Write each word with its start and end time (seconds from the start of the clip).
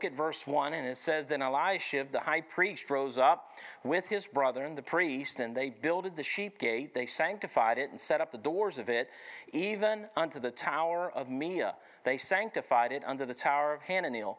look 0.00 0.10
at 0.10 0.16
verse 0.16 0.46
1, 0.46 0.72
and 0.72 0.86
it 0.86 0.96
says, 0.96 1.26
Then 1.26 1.42
Eliashib, 1.42 2.10
the 2.10 2.20
high 2.20 2.40
priest, 2.40 2.88
rose 2.88 3.18
up 3.18 3.50
with 3.84 4.06
his 4.06 4.26
brethren, 4.26 4.74
the 4.74 4.80
priest, 4.80 5.40
and 5.40 5.54
they 5.54 5.68
builded 5.68 6.16
the 6.16 6.22
sheep 6.22 6.58
gate. 6.58 6.94
They 6.94 7.04
sanctified 7.04 7.76
it 7.76 7.90
and 7.90 8.00
set 8.00 8.22
up 8.22 8.32
the 8.32 8.38
doors 8.38 8.78
of 8.78 8.88
it, 8.88 9.10
even 9.52 10.06
unto 10.16 10.40
the 10.40 10.52
tower 10.52 11.12
of 11.14 11.28
Meah. 11.28 11.74
They 12.04 12.16
sanctified 12.16 12.92
it 12.92 13.02
unto 13.06 13.26
the 13.26 13.34
tower 13.34 13.74
of 13.74 13.82
Hananel. 13.82 14.36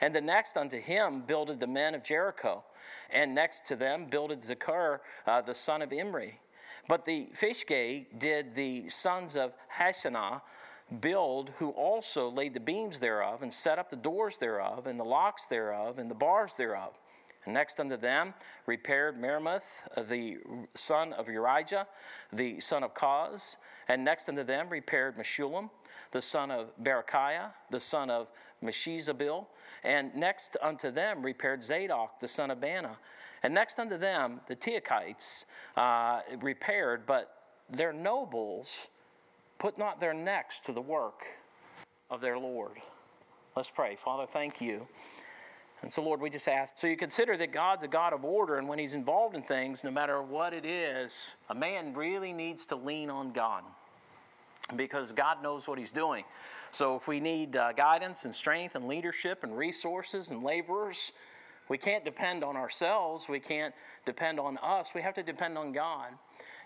And 0.00 0.12
the 0.12 0.20
next 0.20 0.56
unto 0.56 0.80
him 0.80 1.20
builded 1.20 1.60
the 1.60 1.68
men 1.68 1.94
of 1.94 2.02
Jericho. 2.02 2.64
And 3.08 3.32
next 3.32 3.64
to 3.66 3.76
them 3.76 4.06
builded 4.06 4.40
Zechar, 4.40 4.98
uh, 5.24 5.40
the 5.40 5.54
son 5.54 5.82
of 5.82 5.92
Imri. 5.92 6.40
But 6.88 7.04
the 7.04 7.28
fish 7.32 7.64
gate 7.64 8.18
did 8.18 8.56
the 8.56 8.88
sons 8.88 9.36
of 9.36 9.52
Hassenaah 9.78 10.40
build, 11.00 11.50
who 11.58 11.70
also 11.70 12.30
laid 12.30 12.54
the 12.54 12.60
beams 12.60 13.00
thereof, 13.00 13.42
and 13.42 13.52
set 13.52 13.78
up 13.78 13.90
the 13.90 13.96
doors 13.96 14.36
thereof, 14.36 14.86
and 14.86 14.98
the 14.98 15.04
locks 15.04 15.46
thereof, 15.46 15.98
and 15.98 16.10
the 16.10 16.14
bars 16.14 16.52
thereof. 16.56 17.00
And 17.44 17.54
next 17.54 17.78
unto 17.78 17.96
them 17.96 18.34
repaired 18.66 19.16
Meremoth, 19.16 19.62
the 20.08 20.38
son 20.74 21.12
of 21.12 21.26
Urijah, 21.26 21.86
the 22.32 22.60
son 22.60 22.82
of 22.82 22.92
Koz. 22.92 23.56
And 23.88 24.04
next 24.04 24.28
unto 24.28 24.42
them 24.42 24.68
repaired 24.68 25.16
Meshullam, 25.16 25.70
the 26.10 26.20
son 26.20 26.50
of 26.50 26.70
Berechiah, 26.82 27.52
the 27.70 27.78
son 27.78 28.10
of 28.10 28.26
Meshezabeel. 28.62 29.46
And 29.84 30.12
next 30.16 30.56
unto 30.60 30.90
them 30.90 31.24
repaired 31.24 31.62
Zadok, 31.62 32.18
the 32.20 32.28
son 32.28 32.50
of 32.50 32.60
Baana. 32.60 32.96
And 33.44 33.54
next 33.54 33.78
unto 33.78 33.96
them 33.96 34.40
the 34.48 34.56
Tekoites 34.56 35.44
uh, 35.76 36.22
repaired, 36.40 37.06
but 37.06 37.32
their 37.70 37.92
nobles 37.92 38.88
put 39.58 39.78
not 39.78 40.00
their 40.00 40.14
necks 40.14 40.60
to 40.60 40.72
the 40.72 40.80
work 40.80 41.24
of 42.10 42.20
their 42.20 42.38
Lord. 42.38 42.72
Let's 43.56 43.70
pray. 43.70 43.96
Father, 44.04 44.26
thank 44.30 44.60
you. 44.60 44.86
And 45.82 45.92
so, 45.92 46.02
Lord, 46.02 46.20
we 46.20 46.30
just 46.30 46.48
ask. 46.48 46.74
So, 46.78 46.86
you 46.86 46.96
consider 46.96 47.36
that 47.36 47.52
God's 47.52 47.82
a 47.82 47.88
God 47.88 48.12
of 48.12 48.24
order, 48.24 48.56
and 48.56 48.68
when 48.68 48.78
He's 48.78 48.94
involved 48.94 49.36
in 49.36 49.42
things, 49.42 49.84
no 49.84 49.90
matter 49.90 50.22
what 50.22 50.52
it 50.52 50.64
is, 50.64 51.34
a 51.50 51.54
man 51.54 51.94
really 51.94 52.32
needs 52.32 52.66
to 52.66 52.76
lean 52.76 53.10
on 53.10 53.32
God 53.32 53.62
because 54.74 55.12
God 55.12 55.42
knows 55.42 55.68
what 55.68 55.78
He's 55.78 55.92
doing. 55.92 56.24
So, 56.70 56.96
if 56.96 57.06
we 57.06 57.20
need 57.20 57.56
uh, 57.56 57.72
guidance 57.72 58.24
and 58.24 58.34
strength 58.34 58.74
and 58.74 58.88
leadership 58.88 59.44
and 59.44 59.56
resources 59.56 60.30
and 60.30 60.42
laborers, 60.42 61.12
we 61.68 61.78
can't 61.78 62.04
depend 62.04 62.42
on 62.42 62.56
ourselves. 62.56 63.28
We 63.28 63.40
can't 63.40 63.74
depend 64.06 64.40
on 64.40 64.58
us. 64.58 64.90
We 64.94 65.02
have 65.02 65.14
to 65.14 65.22
depend 65.22 65.58
on 65.58 65.72
God. 65.72 66.10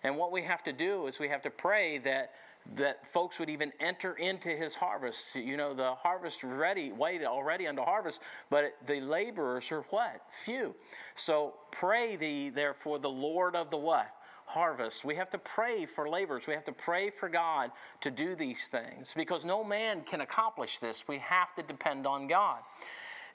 And 0.03 0.17
what 0.17 0.33
we 0.33 0.43
have 0.43 0.63
to 0.65 0.73
do 0.73 1.07
is 1.07 1.19
we 1.19 1.29
have 1.29 1.43
to 1.43 1.51
pray 1.51 1.99
that 1.99 2.33
that 2.77 3.07
folks 3.09 3.39
would 3.39 3.51
even 3.51 3.73
enter 3.81 4.15
into 4.15 4.49
his 4.49 4.75
harvest. 4.75 5.35
You 5.35 5.57
know, 5.57 5.75
the 5.75 5.95
harvest 5.95 6.45
ready, 6.45 6.93
wait 6.93 7.25
already 7.25 7.67
unto 7.67 7.83
harvest, 7.83 8.21
but 8.49 8.77
the 8.87 9.01
laborers 9.01 9.73
are 9.73 9.83
what? 9.91 10.23
Few. 10.45 10.75
So 11.17 11.55
pray 11.71 12.17
thee 12.17 12.51
therefore 12.51 12.99
the 12.99 13.11
Lord 13.11 13.57
of 13.57 13.71
the 13.71 13.77
what? 13.77 14.15
Harvest. 14.47 15.05
We 15.05 15.17
have 15.17 15.31
to 15.31 15.39
pray 15.39 15.87
for 15.87 16.09
laborers. 16.09 16.47
We 16.47 16.55
have 16.55 16.65
to 16.65 16.73
pray 16.73 17.11
for 17.11 17.29
God 17.29 17.71
to 18.01 18.11
do 18.11 18.35
these 18.35 18.69
things 18.69 19.13
because 19.15 19.45
no 19.45 19.63
man 19.65 20.03
can 20.03 20.21
accomplish 20.21 20.79
this. 20.79 21.05
We 21.07 21.19
have 21.19 21.55
to 21.57 21.63
depend 21.63 22.07
on 22.07 22.27
God. 22.27 22.61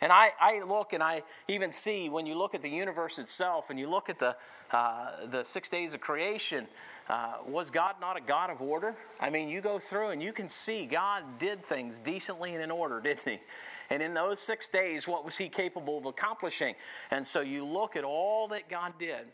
And 0.02 0.11
I, 0.11 0.31
I 0.39 0.61
look 0.63 0.94
and 0.94 1.02
I 1.02 1.23
even 1.47 1.72
see 1.72 2.09
when 2.09 2.25
you 2.25 2.38
look 2.38 2.53
at 2.53 2.61
the 2.61 2.69
universe 2.69 3.17
itself 3.17 3.69
and 3.69 3.80
you 3.80 3.89
look 3.89 4.09
at 4.09 4.19
the, 4.19 4.36
uh, 4.72 5.25
the 5.28 5.44
six 5.44 5.69
days 5.69 5.94
of 5.94 6.02
creation, 6.02 6.67
uh, 7.08 7.34
was 7.48 7.70
God 7.70 7.95
not 8.02 8.17
a 8.17 8.22
God 8.22 8.50
of 8.50 8.61
order? 8.61 8.95
I 9.20 9.30
mean, 9.30 9.50
you 9.50 9.61
go 9.61 9.78
through 9.78 10.09
and 10.09 10.22
you 10.22 10.34
can 10.34 10.50
see 10.50 10.86
God 10.86 11.23
did 11.38 11.66
things 11.66 12.00
decently 12.00 12.53
and 12.53 12.64
in 12.64 12.72
order, 12.72 13.00
didn't 13.00 13.28
He? 13.28 13.39
And 13.89 14.02
in 14.02 14.14
those 14.14 14.39
six 14.39 14.67
days, 14.67 15.08
what 15.08 15.23
was 15.23 15.38
He 15.38 15.47
capable 15.47 15.97
of 15.97 16.06
accomplishing? 16.06 16.75
And 17.12 17.25
so 17.25 17.42
you 17.42 17.64
look 17.64 17.95
at 17.95 18.03
all 18.03 18.47
that 18.50 18.70
God 18.70 18.94
did. 19.00 19.28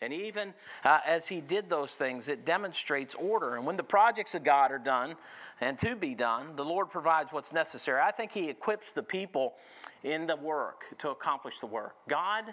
And 0.00 0.12
even 0.12 0.52
uh, 0.84 0.98
as 1.06 1.26
he 1.28 1.40
did 1.40 1.70
those 1.70 1.94
things, 1.94 2.28
it 2.28 2.44
demonstrates 2.44 3.14
order. 3.14 3.56
And 3.56 3.64
when 3.64 3.78
the 3.78 3.84
projects 3.84 4.34
of 4.34 4.44
God 4.44 4.70
are 4.70 4.78
done 4.78 5.14
and 5.62 5.78
to 5.78 5.96
be 5.96 6.14
done, 6.14 6.56
the 6.56 6.64
Lord 6.64 6.90
provides 6.90 7.32
what's 7.32 7.54
necessary. 7.54 8.02
I 8.02 8.10
think 8.10 8.32
he 8.32 8.50
equips 8.50 8.92
the 8.92 9.02
people 9.02 9.54
in 10.02 10.26
the 10.26 10.36
work 10.36 10.84
to 10.98 11.10
accomplish 11.10 11.60
the 11.60 11.66
work. 11.66 11.94
God 12.06 12.44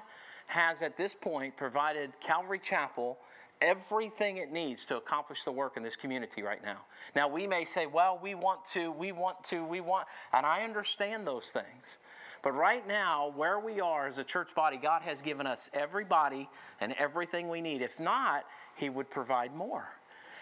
has 0.48 0.82
at 0.82 0.96
this 0.96 1.14
point 1.14 1.58
provided 1.58 2.12
Calvary 2.22 2.60
Chapel 2.60 3.18
everything 3.62 4.38
it 4.38 4.52
needs 4.52 4.86
to 4.86 4.98
accomplish 4.98 5.44
the 5.44 5.52
work 5.52 5.78
in 5.78 5.84
this 5.84 5.96
community 5.96 6.42
right 6.42 6.64
now. 6.64 6.78
Now, 7.16 7.28
we 7.28 7.48
may 7.48 7.66
say, 7.66 7.86
well, 7.86 8.20
we 8.22 8.36
want 8.36 8.66
to, 8.74 8.92
we 8.92 9.12
want 9.12 9.44
to, 9.46 9.64
we 9.64 9.82
want, 9.82 10.08
and 10.34 10.46
I 10.46 10.64
understand 10.64 11.28
those 11.28 11.46
things. 11.46 12.00
But 12.44 12.54
right 12.54 12.88
now, 12.88 13.32
where 13.36 13.60
we 13.60 13.80
are 13.82 14.08
as 14.08 14.18
a 14.18 14.24
church 14.24 14.56
body, 14.56 14.78
God 14.78 15.04
has 15.04 15.22
given 15.22 15.46
us 15.46 15.70
everybody 15.74 16.50
and 16.80 16.94
everything 16.94 17.50
we 17.50 17.62
need. 17.62 17.82
If 17.82 18.00
not, 18.00 18.46
He 18.76 18.90
would 18.90 19.10
provide 19.10 19.56
more. 19.56 19.88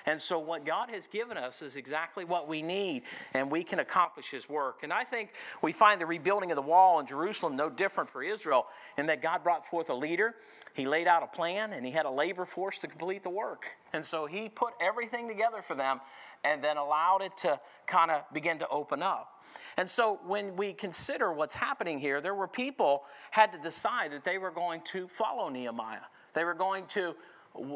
And 0.10 0.20
so, 0.20 0.40
what 0.40 0.66
God 0.66 0.90
has 0.90 1.08
given 1.08 1.38
us 1.38 1.62
is 1.62 1.76
exactly 1.76 2.26
what 2.26 2.48
we 2.48 2.64
need, 2.64 3.04
and 3.36 3.52
we 3.52 3.64
can 3.64 3.78
accomplish 3.78 4.32
His 4.32 4.50
work. 4.50 4.80
And 4.82 4.92
I 4.92 5.04
think 5.04 5.30
we 5.62 5.72
find 5.72 6.02
the 6.02 6.08
rebuilding 6.08 6.50
of 6.50 6.56
the 6.56 6.64
wall 6.64 7.00
in 7.00 7.06
Jerusalem 7.06 7.56
no 7.56 7.70
different 7.70 8.10
for 8.10 8.24
Israel 8.24 8.66
in 8.98 9.06
that 9.06 9.22
God 9.22 9.44
brought 9.44 9.68
forth 9.70 9.92
a 9.92 9.94
leader, 9.94 10.34
He 10.74 10.88
laid 10.88 11.06
out 11.06 11.22
a 11.22 11.28
plan, 11.28 11.74
and 11.74 11.86
He 11.86 11.92
had 11.92 12.08
a 12.08 12.10
labor 12.10 12.46
force 12.46 12.80
to 12.80 12.88
complete 12.88 13.22
the 13.22 13.30
work. 13.30 13.66
And 13.94 14.04
so, 14.04 14.26
He 14.26 14.50
put 14.50 14.74
everything 14.82 15.28
together 15.28 15.62
for 15.62 15.76
them 15.76 16.02
and 16.44 16.64
then 16.64 16.78
allowed 16.78 17.22
it 17.22 17.38
to 17.38 17.60
kind 17.86 18.10
of 18.10 18.24
begin 18.34 18.58
to 18.60 18.68
open 18.70 19.04
up. 19.04 19.40
And 19.78 19.88
so 19.90 20.20
when 20.26 20.56
we 20.56 20.74
consider 20.74 21.32
what's 21.32 21.54
happening 21.54 22.00
here, 22.00 22.22
there 22.22 22.36
were 22.36 22.48
people 22.48 23.04
had 23.32 23.52
to 23.54 23.60
decide 23.60 24.12
that 24.12 24.24
they 24.24 24.38
were 24.38 24.52
going 24.52 24.82
to 24.92 25.08
follow 25.08 25.50
Nehemiah. 25.50 26.02
They 26.34 26.44
were 26.44 26.54
going 26.54 26.86
to 26.88 27.16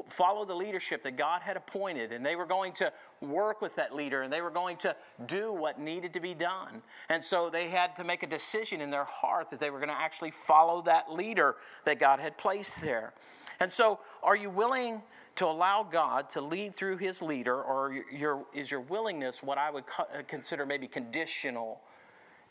follow 0.08 0.46
the 0.46 0.54
leadership 0.54 1.04
that 1.04 1.18
God 1.18 1.42
had 1.42 1.58
appointed, 1.58 2.12
and 2.12 2.26
they 2.26 2.36
were 2.36 2.46
going 2.46 2.74
to 2.74 2.92
work 3.22 3.62
with 3.62 3.76
that 3.76 3.96
leader, 3.96 4.22
and 4.22 4.32
they 4.32 4.42
were 4.42 4.52
going 4.52 4.78
to 4.78 4.96
do 5.26 5.52
what 5.52 5.80
needed 5.80 6.14
to 6.14 6.20
be 6.20 6.34
done. 6.34 6.82
And 7.10 7.24
so 7.24 7.50
they 7.50 7.70
had 7.70 7.96
to 7.98 8.04
make 8.04 8.24
a 8.24 8.28
decision 8.28 8.82
in 8.82 8.92
their 8.92 9.04
heart 9.04 9.50
that 9.52 9.60
they 9.60 9.70
were 9.70 9.80
going 9.80 9.90
to 9.90 10.00
actually 10.00 10.32
follow 10.32 10.82
that 10.84 11.12
leader 11.12 11.56
that 11.86 12.00
God 12.00 12.20
had 12.20 12.38
placed 12.38 12.82
there. 12.82 13.14
And 13.60 13.72
so, 13.72 14.00
are 14.22 14.36
you 14.36 14.50
willing 14.50 15.02
to 15.36 15.46
allow 15.46 15.84
God 15.84 16.30
to 16.32 16.42
lead 16.42 16.76
through 16.76 16.98
his 16.98 17.22
leader, 17.22 17.62
or 17.62 18.04
your, 18.12 18.46
is 18.54 18.70
your 18.70 18.82
willingness 18.82 19.42
what 19.42 19.58
I 19.58 19.72
would 19.72 19.86
consider 20.28 20.66
maybe 20.66 20.88
conditional? 20.88 21.82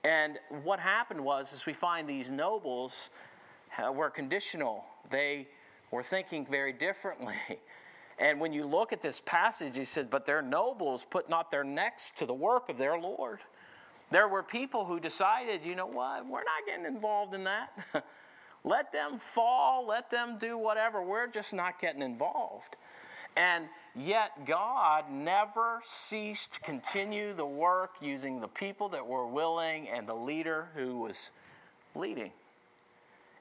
And 0.05 0.39
what 0.65 0.81
happened 0.81 1.23
was, 1.25 1.53
is 1.53 1.65
we 1.65 1.73
find 1.73 2.09
these 2.09 2.29
nobles 2.29 3.11
uh, 3.79 3.93
were 3.93 4.11
conditional. 4.11 4.85
They 5.11 5.49
were 5.93 6.03
thinking 6.03 6.45
very 6.45 6.73
differently. 6.73 7.37
And 8.19 8.39
when 8.39 8.53
you 8.53 8.67
look 8.67 8.93
at 8.93 9.03
this 9.03 9.21
passage, 9.25 9.75
he 9.75 9.85
said, 9.85 10.11
But 10.11 10.27
their 10.27 10.43
nobles 10.43 11.05
put 11.09 11.29
not 11.29 11.51
their 11.51 11.65
necks 11.65 12.13
to 12.17 12.27
the 12.27 12.35
work 12.35 12.69
of 12.69 12.79
their 12.79 12.97
Lord. 12.99 13.41
There 14.13 14.29
were 14.29 14.43
people 14.43 14.85
who 14.85 15.01
decided, 15.01 15.63
you 15.65 15.75
know 15.75 15.87
what, 15.87 16.25
we're 16.27 16.45
not 16.45 16.67
getting 16.67 16.85
involved 16.85 17.35
in 17.35 17.45
that. 17.45 17.73
let 18.65 18.93
them 18.93 19.19
fall, 19.35 19.87
let 19.87 20.11
them 20.11 20.37
do 20.39 20.59
whatever. 20.59 21.03
We're 21.03 21.27
just 21.27 21.53
not 21.55 21.81
getting 21.81 22.03
involved. 22.03 22.77
And 23.35 23.65
yet, 23.97 24.47
God 24.47 25.11
never 25.11 25.81
ceased 25.85 26.53
to 26.53 26.61
continue 26.61 27.33
the 27.33 27.47
work 27.47 27.95
using 28.03 28.41
the 28.41 28.49
people 28.49 28.91
that 28.91 29.07
were 29.07 29.27
willing 29.27 29.89
and 29.89 30.07
the 30.07 30.15
leader 30.15 30.69
who 30.75 30.99
was 30.99 31.31
leading. 31.95 32.33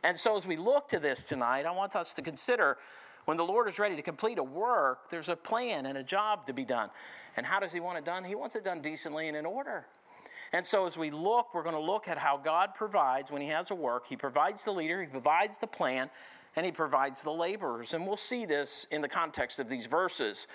And 0.03 0.17
so, 0.17 0.37
as 0.37 0.47
we 0.47 0.57
look 0.57 0.89
to 0.89 0.99
this 0.99 1.27
tonight, 1.27 1.65
I 1.65 1.71
want 1.71 1.95
us 1.95 2.13
to 2.15 2.21
consider 2.21 2.77
when 3.25 3.37
the 3.37 3.43
Lord 3.43 3.69
is 3.69 3.77
ready 3.77 3.95
to 3.95 4.01
complete 4.01 4.39
a 4.39 4.43
work, 4.43 5.09
there's 5.11 5.29
a 5.29 5.35
plan 5.35 5.85
and 5.85 5.97
a 5.97 6.03
job 6.03 6.47
to 6.47 6.53
be 6.53 6.65
done. 6.65 6.89
And 7.37 7.45
how 7.45 7.59
does 7.59 7.71
He 7.71 7.79
want 7.79 7.99
it 7.99 8.05
done? 8.05 8.23
He 8.23 8.35
wants 8.35 8.55
it 8.55 8.63
done 8.63 8.81
decently 8.81 9.27
and 9.27 9.37
in 9.37 9.45
order. 9.45 9.85
And 10.53 10.65
so, 10.65 10.85
as 10.85 10.97
we 10.97 11.11
look, 11.11 11.53
we're 11.53 11.63
going 11.63 11.75
to 11.75 11.81
look 11.81 12.07
at 12.07 12.17
how 12.17 12.37
God 12.37 12.75
provides 12.75 13.31
when 13.31 13.41
He 13.41 13.49
has 13.49 13.71
a 13.71 13.75
work. 13.75 14.07
He 14.07 14.17
provides 14.17 14.63
the 14.63 14.71
leader, 14.71 15.01
He 15.01 15.07
provides 15.07 15.59
the 15.59 15.67
plan, 15.67 16.09
and 16.55 16.65
He 16.65 16.71
provides 16.71 17.21
the 17.21 17.31
laborers. 17.31 17.93
And 17.93 18.07
we'll 18.07 18.17
see 18.17 18.45
this 18.45 18.87
in 18.91 19.01
the 19.01 19.07
context 19.07 19.59
of 19.59 19.69
these 19.69 19.85
verses. 19.85 20.47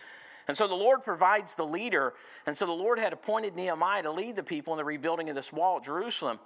And 0.49 0.57
so 0.57 0.69
the 0.69 0.75
Lord 0.75 1.03
provides 1.03 1.55
the 1.55 1.67
leader. 1.67 2.15
And 2.47 2.57
so 2.57 2.67
the 2.67 2.73
Lord 2.73 2.99
had 2.99 3.13
appointed 3.13 3.57
Nehemiah 3.57 4.03
to 4.03 4.13
lead 4.13 4.37
the 4.37 4.43
people 4.43 4.75
in 4.75 4.79
the 4.79 4.85
rebuilding 4.85 5.29
of 5.29 5.35
this 5.35 5.53
wall 5.53 5.79
at 5.79 5.85
Jerusalem. 5.85 6.39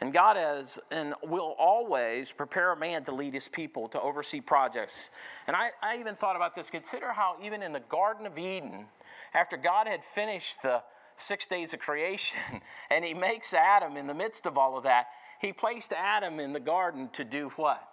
And 0.00 0.14
God 0.14 0.36
has 0.36 0.78
and 0.90 1.14
will 1.22 1.54
always 1.58 2.32
prepare 2.32 2.72
a 2.72 2.76
man 2.76 3.04
to 3.04 3.12
lead 3.12 3.34
his 3.34 3.48
people, 3.48 3.88
to 3.88 4.00
oversee 4.00 4.40
projects. 4.40 5.10
And 5.46 5.54
I, 5.54 5.70
I 5.82 5.98
even 5.98 6.14
thought 6.14 6.36
about 6.36 6.54
this. 6.54 6.70
Consider 6.70 7.12
how, 7.12 7.36
even 7.42 7.62
in 7.62 7.72
the 7.72 7.80
Garden 7.80 8.26
of 8.26 8.38
Eden, 8.38 8.86
after 9.34 9.58
God 9.58 9.86
had 9.86 10.02
finished 10.02 10.62
the 10.62 10.82
six 11.16 11.46
days 11.46 11.74
of 11.74 11.80
creation 11.80 12.38
and 12.90 13.04
he 13.04 13.12
makes 13.12 13.52
Adam 13.52 13.98
in 13.98 14.06
the 14.06 14.14
midst 14.14 14.46
of 14.46 14.56
all 14.56 14.78
of 14.78 14.84
that, 14.84 15.08
he 15.40 15.52
placed 15.52 15.92
Adam 15.92 16.40
in 16.40 16.52
the 16.52 16.60
garden 16.60 17.10
to 17.12 17.24
do 17.24 17.50
what? 17.56 17.86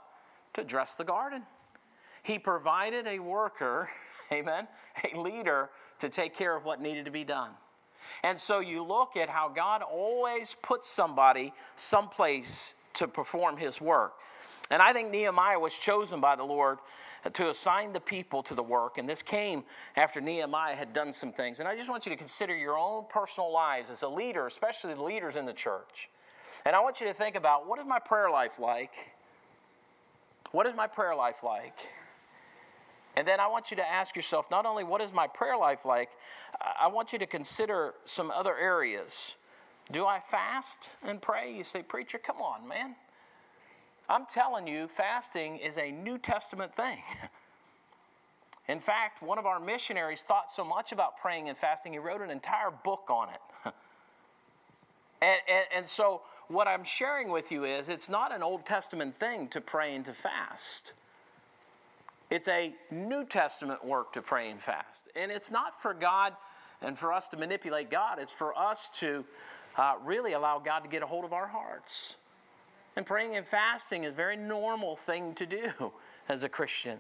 To 0.54 0.64
dress 0.64 0.96
the 0.96 1.04
garden. 1.04 1.44
He 2.24 2.40
provided 2.40 3.06
a 3.08 3.20
worker, 3.20 3.90
amen, 4.32 4.68
a 5.14 5.18
leader 5.20 5.70
to 6.00 6.10
take 6.10 6.36
care 6.36 6.56
of 6.56 6.64
what 6.64 6.82
needed 6.82 7.06
to 7.06 7.12
be 7.12 7.24
done. 7.24 7.52
And 8.24 8.40
so 8.40 8.60
you 8.60 8.84
look 8.84 9.16
at 9.16 9.30
how 9.30 9.50
God 9.50 9.82
always 9.82 10.56
puts 10.62 10.90
somebody 10.90 11.54
someplace 11.76 12.74
to 12.96 13.08
perform 13.08 13.58
his 13.58 13.80
work. 13.80 14.14
And 14.70 14.82
I 14.82 14.92
think 14.94 15.12
Nehemiah 15.12 15.60
was 15.60 15.74
chosen 15.74 16.20
by 16.20 16.36
the 16.36 16.44
Lord 16.44 16.80
to 17.34 17.50
assign 17.50 17.94
the 17.94 18.00
people 18.00 18.44
to 18.44 18.56
the 18.56 18.64
work. 18.64 18.98
And 18.98 19.08
this 19.08 19.22
came 19.22 19.64
after 19.96 20.22
Nehemiah 20.22 20.76
had 20.76 20.94
done 20.94 21.14
some 21.14 21.32
things. 21.32 21.60
And 21.60 21.68
I 21.68 21.76
just 21.76 21.90
want 21.90 22.06
you 22.06 22.10
to 22.12 22.18
consider 22.18 22.56
your 22.56 22.78
own 22.78 23.06
personal 23.10 23.52
lives 23.52 23.90
as 23.90 24.04
a 24.04 24.08
leader, 24.08 24.46
especially 24.46 24.94
the 24.94 25.04
leaders 25.04 25.36
in 25.36 25.46
the 25.46 25.54
church. 25.54 26.10
And 26.66 26.76
I 26.76 26.82
want 26.82 27.00
you 27.00 27.08
to 27.08 27.14
think 27.14 27.36
about 27.36 27.68
what 27.68 27.80
is 27.80 27.86
my 27.86 28.00
prayer 28.00 28.30
life 28.30 28.60
like? 28.60 28.92
What 30.52 30.66
is 30.68 30.76
my 30.76 30.88
prayer 30.88 31.16
life 31.16 31.44
like? 31.44 31.78
And 33.18 33.28
then 33.28 33.40
I 33.40 33.48
want 33.48 33.72
you 33.72 33.78
to 33.78 33.92
ask 33.92 34.16
yourself 34.16 34.52
not 34.52 34.68
only 34.68 34.84
what 34.84 35.02
is 35.02 35.12
my 35.12 35.26
prayer 35.26 35.58
life 35.58 35.86
like, 35.86 36.12
I 36.80 36.86
want 36.86 37.14
you 37.14 37.18
to 37.18 37.26
consider 37.26 37.96
some 38.06 38.30
other 38.30 38.56
areas. 38.56 39.34
Do 39.92 40.06
I 40.06 40.20
fast 40.20 40.92
and 41.02 41.20
pray? 41.20 41.52
You 41.52 41.64
say, 41.64 41.82
Preacher, 41.82 42.20
come 42.20 42.38
on, 42.38 42.68
man. 42.68 42.96
I'm 44.08 44.28
telling 44.28 44.68
you, 44.68 44.88
fasting 44.88 45.58
is 45.58 45.80
a 45.80 45.90
New 45.90 46.20
Testament 46.20 46.76
thing. 46.76 47.00
In 48.68 48.80
fact, 48.80 49.24
one 49.24 49.40
of 49.40 49.48
our 49.48 49.60
missionaries 49.60 50.22
thought 50.22 50.52
so 50.52 50.64
much 50.64 50.92
about 50.92 51.18
praying 51.18 51.50
and 51.50 51.58
fasting, 51.58 51.94
he 51.94 52.00
wrote 52.00 52.22
an 52.22 52.30
entire 52.30 52.70
book 52.70 53.06
on 53.10 53.30
it. 53.30 53.42
and, 55.24 55.40
and, 55.50 55.66
and 55.76 55.88
so, 55.88 56.22
what 56.50 56.68
I'm 56.68 56.84
sharing 56.84 57.30
with 57.32 57.52
you 57.52 57.64
is 57.64 57.90
it's 57.90 58.10
not 58.10 58.32
an 58.32 58.44
Old 58.44 58.68
Testament 58.68 59.18
thing 59.18 59.48
to 59.48 59.60
pray 59.60 59.96
and 59.96 60.06
to 60.06 60.14
fast. 60.14 60.94
It's 62.30 62.48
a 62.48 62.74
New 62.92 63.26
Testament 63.26 63.84
work 63.86 64.14
to 64.14 64.22
pray 64.22 64.50
and 64.50 64.62
fast. 64.62 65.08
And 65.16 65.32
it's 65.32 65.50
not 65.50 65.82
for 65.82 65.94
God 65.94 66.34
and 66.82 66.98
for 66.98 67.14
us 67.14 67.30
to 67.30 67.38
manipulate 67.38 67.90
God, 67.90 68.20
it's 68.20 68.32
for 68.32 68.58
us 68.58 68.90
to 69.00 69.26
uh, 69.78 69.96
really 70.04 70.34
allow 70.34 70.60
God 70.60 70.80
to 70.80 70.90
get 70.90 71.02
a 71.02 71.08
hold 71.08 71.26
of 71.26 71.34
our 71.34 71.48
hearts. 71.48 72.18
And 72.96 73.06
praying 73.06 73.36
and 73.36 73.48
fasting 73.48 74.04
is 74.04 74.14
a 74.14 74.16
very 74.16 74.36
normal 74.36 74.96
thing 74.96 75.34
to 75.36 75.46
do 75.46 75.72
as 76.30 76.44
a 76.44 76.50
Christian. 76.50 77.00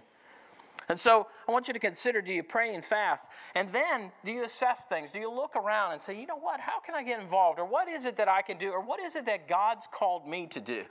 And 0.89 0.99
so 0.99 1.27
I 1.47 1.51
want 1.51 1.67
you 1.67 1.73
to 1.73 1.79
consider 1.79 2.21
do 2.21 2.31
you 2.31 2.43
pray 2.43 2.73
and 2.73 2.85
fast? 2.85 3.25
And 3.55 3.71
then 3.73 4.11
do 4.23 4.31
you 4.31 4.43
assess 4.43 4.85
things? 4.85 5.11
Do 5.11 5.19
you 5.19 5.29
look 5.29 5.55
around 5.55 5.93
and 5.93 6.01
say, 6.01 6.19
you 6.19 6.25
know 6.25 6.37
what, 6.37 6.59
how 6.59 6.79
can 6.79 6.95
I 6.95 7.03
get 7.03 7.19
involved? 7.19 7.59
Or 7.59 7.65
what 7.65 7.89
is 7.89 8.05
it 8.05 8.15
that 8.17 8.29
I 8.29 8.41
can 8.41 8.57
do? 8.57 8.69
Or 8.69 8.81
what 8.81 9.01
is 9.01 9.15
it 9.15 9.25
that 9.25 9.49
God's 9.49 9.87
called 9.91 10.27
me 10.27 10.47
to 10.47 10.61
do? 10.61 10.83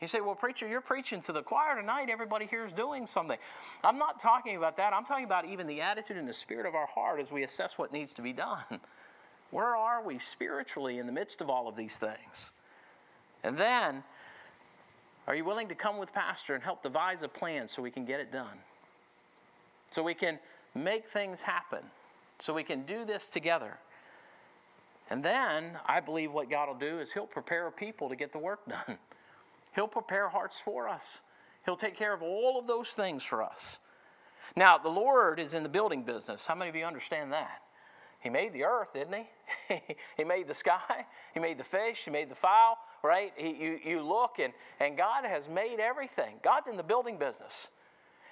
You 0.00 0.06
say, 0.06 0.20
well, 0.20 0.36
preacher, 0.36 0.68
you're 0.68 0.80
preaching 0.80 1.20
to 1.22 1.32
the 1.32 1.42
choir 1.42 1.74
tonight. 1.74 2.08
Everybody 2.08 2.46
here 2.46 2.64
is 2.64 2.72
doing 2.72 3.06
something. 3.06 3.38
I'm 3.82 3.98
not 3.98 4.20
talking 4.20 4.56
about 4.56 4.76
that. 4.76 4.92
I'm 4.92 5.04
talking 5.04 5.24
about 5.24 5.44
even 5.46 5.66
the 5.66 5.80
attitude 5.80 6.16
and 6.16 6.28
the 6.28 6.34
spirit 6.34 6.66
of 6.66 6.74
our 6.76 6.86
heart 6.86 7.20
as 7.20 7.32
we 7.32 7.42
assess 7.42 7.76
what 7.76 7.92
needs 7.92 8.12
to 8.14 8.22
be 8.22 8.32
done. 8.32 8.62
Where 9.50 9.74
are 9.74 10.04
we 10.04 10.18
spiritually 10.18 10.98
in 10.98 11.06
the 11.06 11.12
midst 11.12 11.40
of 11.40 11.50
all 11.50 11.68
of 11.68 11.74
these 11.74 11.96
things? 11.96 12.52
And 13.42 13.56
then 13.56 14.04
are 15.26 15.34
you 15.34 15.44
willing 15.44 15.68
to 15.68 15.74
come 15.74 15.98
with 15.98 16.12
Pastor 16.12 16.54
and 16.54 16.62
help 16.62 16.82
devise 16.82 17.22
a 17.22 17.28
plan 17.28 17.66
so 17.66 17.82
we 17.82 17.90
can 17.90 18.04
get 18.04 18.20
it 18.20 18.30
done? 18.30 18.58
So 19.90 20.02
we 20.02 20.14
can 20.14 20.38
make 20.74 21.08
things 21.08 21.42
happen. 21.42 21.80
So 22.38 22.54
we 22.54 22.62
can 22.62 22.84
do 22.84 23.04
this 23.04 23.28
together. 23.28 23.78
And 25.10 25.24
then 25.24 25.78
I 25.86 26.00
believe 26.00 26.32
what 26.32 26.50
God 26.50 26.68
will 26.68 26.74
do 26.74 27.00
is 27.00 27.12
He'll 27.12 27.26
prepare 27.26 27.70
people 27.70 28.08
to 28.08 28.16
get 28.16 28.32
the 28.32 28.38
work 28.38 28.60
done. 28.68 28.98
He'll 29.78 29.86
prepare 29.86 30.28
hearts 30.28 30.58
for 30.58 30.88
us. 30.88 31.20
He'll 31.64 31.76
take 31.76 31.96
care 31.96 32.12
of 32.12 32.20
all 32.20 32.58
of 32.58 32.66
those 32.66 32.88
things 32.88 33.22
for 33.22 33.44
us. 33.44 33.78
Now, 34.56 34.76
the 34.76 34.88
Lord 34.88 35.38
is 35.38 35.54
in 35.54 35.62
the 35.62 35.68
building 35.68 36.02
business. 36.02 36.46
How 36.46 36.56
many 36.56 36.68
of 36.68 36.74
you 36.74 36.84
understand 36.84 37.32
that? 37.32 37.62
He 38.18 38.28
made 38.28 38.52
the 38.52 38.64
earth, 38.64 38.92
didn't 38.92 39.14
he? 39.68 39.80
he 40.16 40.24
made 40.24 40.48
the 40.48 40.54
sky, 40.54 41.06
he 41.32 41.38
made 41.38 41.58
the 41.58 41.64
fish, 41.64 42.02
he 42.04 42.10
made 42.10 42.28
the 42.28 42.34
fowl, 42.34 42.76
right? 43.04 43.32
He, 43.36 43.54
you, 43.54 43.78
you 43.84 44.02
look 44.02 44.40
and, 44.40 44.52
and 44.80 44.96
God 44.96 45.24
has 45.24 45.48
made 45.48 45.78
everything. 45.78 46.40
God's 46.42 46.66
in 46.66 46.76
the 46.76 46.82
building 46.82 47.16
business. 47.16 47.68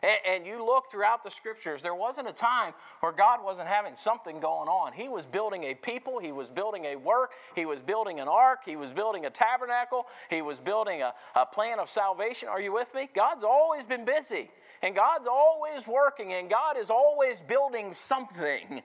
And, 0.07 0.37
and 0.37 0.47
you 0.47 0.65
look 0.65 0.89
throughout 0.89 1.25
the 1.25 1.31
scriptures, 1.31 1.83
there 1.83 1.95
wasn't 1.95 2.29
a 2.29 2.33
time 2.33 2.75
where 3.01 3.11
God 3.11 3.43
wasn't 3.43 3.67
having 3.67 3.97
something 3.97 4.39
going 4.39 4.69
on. 4.69 4.93
He 4.93 5.09
was 5.09 5.27
building 5.27 5.65
a 5.65 5.75
people, 5.75 6.21
He 6.21 6.31
was 6.31 6.49
building 6.49 6.85
a 6.85 6.95
work, 6.95 7.33
He 7.57 7.67
was 7.67 7.81
building 7.83 8.21
an 8.21 8.29
ark, 8.29 8.61
He 8.65 8.77
was 8.77 8.93
building 8.93 9.27
a 9.27 9.31
tabernacle, 9.31 10.07
He 10.31 10.43
was 10.43 10.61
building 10.61 11.03
a, 11.03 11.13
a 11.35 11.45
plan 11.45 11.81
of 11.81 11.91
salvation. 11.91 12.49
Are 12.49 12.61
you 12.61 12.73
with 12.73 12.95
me? 12.95 13.09
God's 13.15 13.43
always 13.43 13.85
been 13.85 14.05
busy, 14.05 14.49
and 14.81 14.95
God's 14.95 15.27
always 15.27 15.89
working, 15.89 16.33
and 16.33 16.49
God 16.49 16.79
is 16.79 16.89
always 16.89 17.41
building 17.41 17.93
something. 17.93 18.83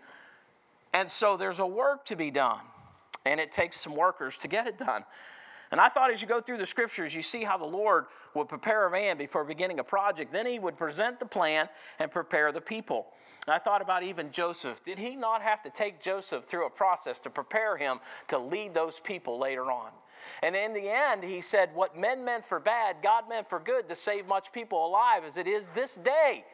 And 0.94 1.10
so 1.12 1.38
there's 1.38 1.60
a 1.60 1.68
work 1.68 2.04
to 2.06 2.16
be 2.16 2.32
done, 2.32 2.62
and 3.26 3.40
it 3.40 3.52
takes 3.52 3.80
some 3.80 3.96
workers 3.96 4.38
to 4.40 4.48
get 4.48 4.66
it 4.66 4.80
done. 4.80 5.06
And 5.72 5.80
I 5.80 5.88
thought 5.88 6.12
as 6.12 6.22
you 6.22 6.28
go 6.28 6.42
through 6.42 6.58
the 6.58 6.66
scriptures, 6.66 7.16
you 7.16 7.22
see 7.22 7.44
how 7.44 7.58
the 7.58 7.66
Lord 7.66 8.06
would 8.34 8.50
prepare 8.50 8.88
a 8.88 8.92
man 8.92 9.18
before 9.18 9.46
beginning 9.46 9.80
a 9.80 9.84
project. 9.84 10.34
Then 10.34 10.46
he 10.46 10.60
would 10.60 10.78
present 10.78 11.20
the 11.20 11.26
plan 11.26 11.70
and 11.98 12.12
prepare 12.12 12.52
the 12.52 12.60
people. 12.60 13.08
And 13.48 13.54
I 13.54 13.58
thought 13.58 13.82
about 13.82 14.04
even 14.04 14.32
Joseph. 14.32 14.84
Did 14.84 15.00
he 15.00 15.16
not 15.16 15.42
have 15.42 15.64
to 15.64 15.70
take 15.70 16.02
Joseph 16.02 16.46
through 16.46 16.68
a 16.68 16.70
process 16.70 17.20
to 17.22 17.30
prepare 17.30 17.78
him 17.78 18.00
to 18.28 18.38
lead 18.38 18.74
those 18.74 19.00
people 19.00 19.40
later 19.40 19.72
on? 19.72 19.92
And 20.44 20.56
in 20.56 20.74
the 20.74 20.90
end, 20.90 21.24
he 21.24 21.42
said, 21.42 21.70
What 21.74 21.98
men 21.98 22.24
meant 22.24 22.46
for 22.46 22.60
bad, 22.60 22.98
God 23.02 23.30
meant 23.30 23.50
for 23.50 23.60
good 23.60 23.88
to 23.90 23.96
save 23.96 24.28
much 24.28 24.52
people 24.52 24.86
alive 24.86 25.24
as 25.24 25.38
it 25.38 25.48
is 25.48 25.70
this 25.70 25.96
day. 25.96 26.46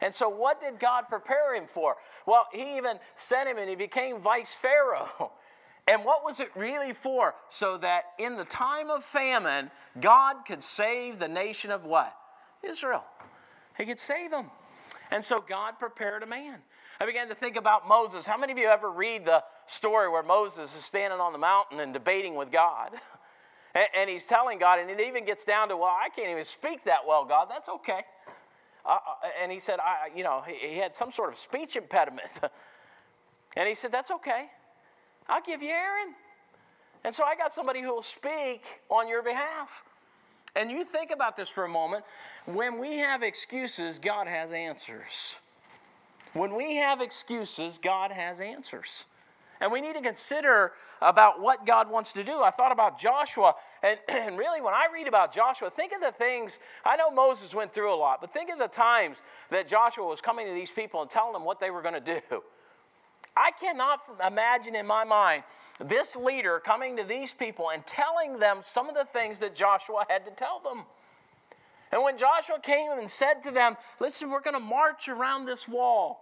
And 0.00 0.14
so, 0.14 0.28
what 0.28 0.60
did 0.60 0.78
God 0.78 1.08
prepare 1.08 1.54
him 1.54 1.64
for? 1.72 1.96
Well, 2.26 2.46
he 2.52 2.76
even 2.76 2.98
sent 3.16 3.48
him 3.48 3.58
and 3.58 3.68
he 3.68 3.76
became 3.76 4.20
vice 4.20 4.54
Pharaoh. 4.54 5.32
And 5.88 6.04
what 6.04 6.24
was 6.24 6.40
it 6.40 6.50
really 6.56 6.92
for? 6.92 7.34
So 7.48 7.78
that 7.78 8.04
in 8.18 8.36
the 8.36 8.44
time 8.44 8.90
of 8.90 9.04
famine, 9.04 9.70
God 10.00 10.38
could 10.46 10.62
save 10.62 11.18
the 11.18 11.28
nation 11.28 11.70
of 11.70 11.84
what? 11.84 12.14
Israel. 12.62 13.04
He 13.78 13.84
could 13.84 13.98
save 13.98 14.30
them. 14.30 14.50
And 15.10 15.24
so 15.24 15.40
God 15.40 15.78
prepared 15.78 16.22
a 16.22 16.26
man. 16.26 16.58
I 16.98 17.06
began 17.06 17.28
to 17.28 17.34
think 17.34 17.56
about 17.56 17.86
Moses. 17.86 18.26
How 18.26 18.36
many 18.36 18.52
of 18.52 18.58
you 18.58 18.66
ever 18.66 18.90
read 18.90 19.24
the 19.24 19.44
story 19.66 20.08
where 20.08 20.22
Moses 20.22 20.74
is 20.74 20.84
standing 20.84 21.20
on 21.20 21.32
the 21.32 21.38
mountain 21.38 21.80
and 21.80 21.92
debating 21.92 22.34
with 22.34 22.50
God? 22.50 22.92
And, 23.94 24.08
he's 24.08 24.24
telling 24.24 24.58
God, 24.58 24.78
and 24.78 24.88
it 24.88 25.00
even 25.00 25.26
gets 25.26 25.44
down 25.44 25.68
to, 25.68 25.76
well, 25.76 25.90
I 25.90 26.08
can't 26.08 26.30
even 26.30 26.44
speak 26.44 26.84
that 26.84 27.00
well, 27.06 27.26
God. 27.26 27.48
That's 27.50 27.68
okay. 27.68 28.00
Uh, 28.86 28.92
uh, 28.92 29.28
and 29.42 29.52
he 29.52 29.60
said, 29.60 29.80
I, 29.80 30.16
you 30.16 30.24
know, 30.24 30.42
he, 30.46 30.68
he 30.68 30.78
had 30.78 30.96
some 30.96 31.12
sort 31.12 31.30
of 31.30 31.38
speech 31.38 31.76
impediment. 31.76 32.30
and 33.56 33.68
he 33.68 33.74
said, 33.74 33.92
That's 33.92 34.10
okay. 34.10 34.46
I'll 35.28 35.42
give 35.42 35.62
you 35.62 35.70
Aaron. 35.70 36.14
And 37.04 37.14
so 37.14 37.24
I 37.24 37.36
got 37.36 37.52
somebody 37.52 37.80
who 37.80 37.94
will 37.94 38.02
speak 38.02 38.64
on 38.90 39.08
your 39.08 39.22
behalf. 39.22 39.84
And 40.54 40.70
you 40.70 40.84
think 40.84 41.10
about 41.10 41.36
this 41.36 41.48
for 41.48 41.64
a 41.64 41.68
moment. 41.68 42.04
When 42.46 42.80
we 42.80 42.98
have 42.98 43.22
excuses, 43.22 43.98
God 43.98 44.26
has 44.26 44.52
answers. 44.52 45.34
When 46.32 46.54
we 46.54 46.76
have 46.76 47.00
excuses, 47.00 47.78
God 47.78 48.10
has 48.10 48.40
answers. 48.40 49.04
And 49.60 49.72
we 49.72 49.80
need 49.80 49.94
to 49.94 50.02
consider 50.02 50.72
about 51.00 51.40
what 51.40 51.66
God 51.66 51.90
wants 51.90 52.12
to 52.14 52.24
do. 52.24 52.42
I 52.42 52.50
thought 52.50 52.72
about 52.72 52.98
Joshua, 52.98 53.54
and, 53.82 53.98
and, 54.08 54.38
really, 54.38 54.60
when 54.60 54.74
I 54.74 54.86
read 54.92 55.08
about 55.08 55.32
Joshua, 55.32 55.70
think 55.70 55.92
of 55.92 56.00
the 56.00 56.12
things. 56.12 56.58
I 56.84 56.96
know 56.96 57.10
Moses 57.10 57.54
went 57.54 57.72
through 57.72 57.92
a 57.92 57.96
lot, 57.96 58.20
but 58.20 58.32
think 58.32 58.50
of 58.50 58.58
the 58.58 58.68
times 58.68 59.18
that 59.50 59.68
Joshua 59.68 60.06
was 60.06 60.20
coming 60.20 60.46
to 60.46 60.52
these 60.52 60.70
people 60.70 61.02
and 61.02 61.10
telling 61.10 61.32
them 61.32 61.44
what 61.44 61.60
they 61.60 61.70
were 61.70 61.82
going 61.82 61.94
to 61.94 62.20
do. 62.30 62.42
I 63.36 63.50
cannot 63.60 64.00
imagine 64.26 64.74
in 64.74 64.86
my 64.86 65.04
mind 65.04 65.42
this 65.78 66.16
leader 66.16 66.58
coming 66.58 66.96
to 66.96 67.04
these 67.04 67.32
people 67.32 67.70
and 67.70 67.86
telling 67.86 68.38
them 68.38 68.60
some 68.62 68.88
of 68.88 68.94
the 68.94 69.04
things 69.04 69.38
that 69.40 69.54
Joshua 69.54 70.06
had 70.08 70.24
to 70.24 70.32
tell 70.32 70.60
them. 70.60 70.84
And 71.92 72.02
when 72.02 72.18
Joshua 72.18 72.58
came 72.60 72.92
and 72.92 73.10
said 73.10 73.42
to 73.44 73.50
them, 73.50 73.76
Listen, 74.00 74.30
we're 74.30 74.40
going 74.40 74.54
to 74.54 74.60
march 74.60 75.08
around 75.08 75.46
this 75.46 75.68
wall. 75.68 76.20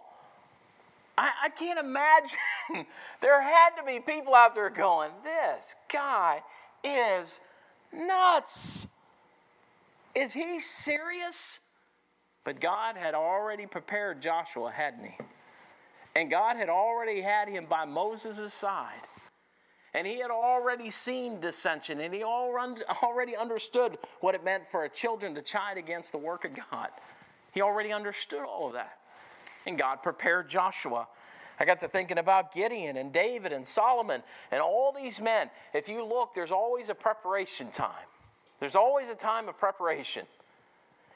I, 1.17 1.31
I 1.45 1.49
can't 1.49 1.79
imagine. 1.79 2.37
there 3.21 3.41
had 3.41 3.69
to 3.77 3.83
be 3.85 3.99
people 3.99 4.35
out 4.35 4.53
there 4.53 4.69
going, 4.69 5.11
This 5.23 5.75
guy 5.91 6.43
is 6.83 7.41
nuts. 7.93 8.87
Is 10.13 10.33
he 10.33 10.59
serious? 10.59 11.59
But 12.43 12.59
God 12.61 12.95
had 12.95 13.15
already 13.15 13.65
prepared 13.65 14.21
Joshua, 14.21 14.71
hadn't 14.71 15.05
he? 15.05 15.17
And 16.15 16.29
God 16.29 16.55
had 16.55 16.69
already 16.69 17.21
had 17.21 17.49
him 17.49 17.65
by 17.69 17.85
Moses' 17.85 18.53
side. 18.53 19.07
And 19.93 20.05
he 20.05 20.19
had 20.19 20.31
already 20.31 20.89
seen 20.89 21.39
dissension, 21.39 22.01
and 22.01 22.13
he 22.13 22.23
already 22.23 23.35
understood 23.37 23.97
what 24.19 24.35
it 24.35 24.43
meant 24.43 24.63
for 24.69 24.83
a 24.83 24.89
children 24.89 25.33
to 25.35 25.41
chide 25.41 25.77
against 25.77 26.11
the 26.11 26.17
work 26.17 26.43
of 26.43 26.51
God. 26.69 26.89
He 27.53 27.61
already 27.61 27.93
understood 27.93 28.43
all 28.43 28.67
of 28.67 28.73
that. 28.73 28.97
And 29.65 29.77
God 29.77 30.03
prepared 30.03 30.49
Joshua. 30.49 31.07
I 31.57 31.63
got 31.63 31.79
to 31.79 31.87
thinking 31.87 32.17
about 32.17 32.53
Gideon 32.53 32.97
and 32.97 33.13
David 33.13 33.53
and 33.53 33.65
Solomon 33.65 34.21
and 34.51 34.61
all 34.61 34.91
these 34.91 35.21
men. 35.21 35.49
If 35.73 35.87
you 35.87 36.03
look, 36.03 36.33
there's 36.35 36.51
always 36.51 36.89
a 36.89 36.95
preparation 36.95 37.71
time. 37.71 38.07
There's 38.59 38.75
always 38.75 39.07
a 39.07 39.15
time 39.15 39.47
of 39.47 39.57
preparation. 39.57 40.25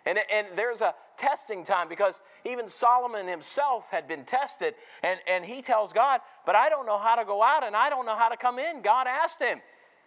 And, 0.05 0.17
and 0.33 0.47
there's 0.55 0.79
a 0.79 0.95
testing 1.19 1.63
time 1.63 1.87
because 1.87 2.21
even 2.45 2.67
Solomon 2.67 3.27
himself 3.27 3.85
had 3.91 4.07
been 4.07 4.23
tested. 4.23 4.73
And, 5.03 5.19
and 5.27 5.45
he 5.45 5.61
tells 5.61 5.93
God, 5.93 6.21
But 6.45 6.55
I 6.55 6.69
don't 6.69 6.85
know 6.85 6.97
how 6.97 7.15
to 7.15 7.25
go 7.25 7.43
out 7.43 7.63
and 7.63 7.75
I 7.75 7.89
don't 7.89 8.05
know 8.05 8.15
how 8.15 8.29
to 8.29 8.37
come 8.37 8.57
in. 8.57 8.81
God 8.81 9.05
asked 9.05 9.39
him, 9.39 9.59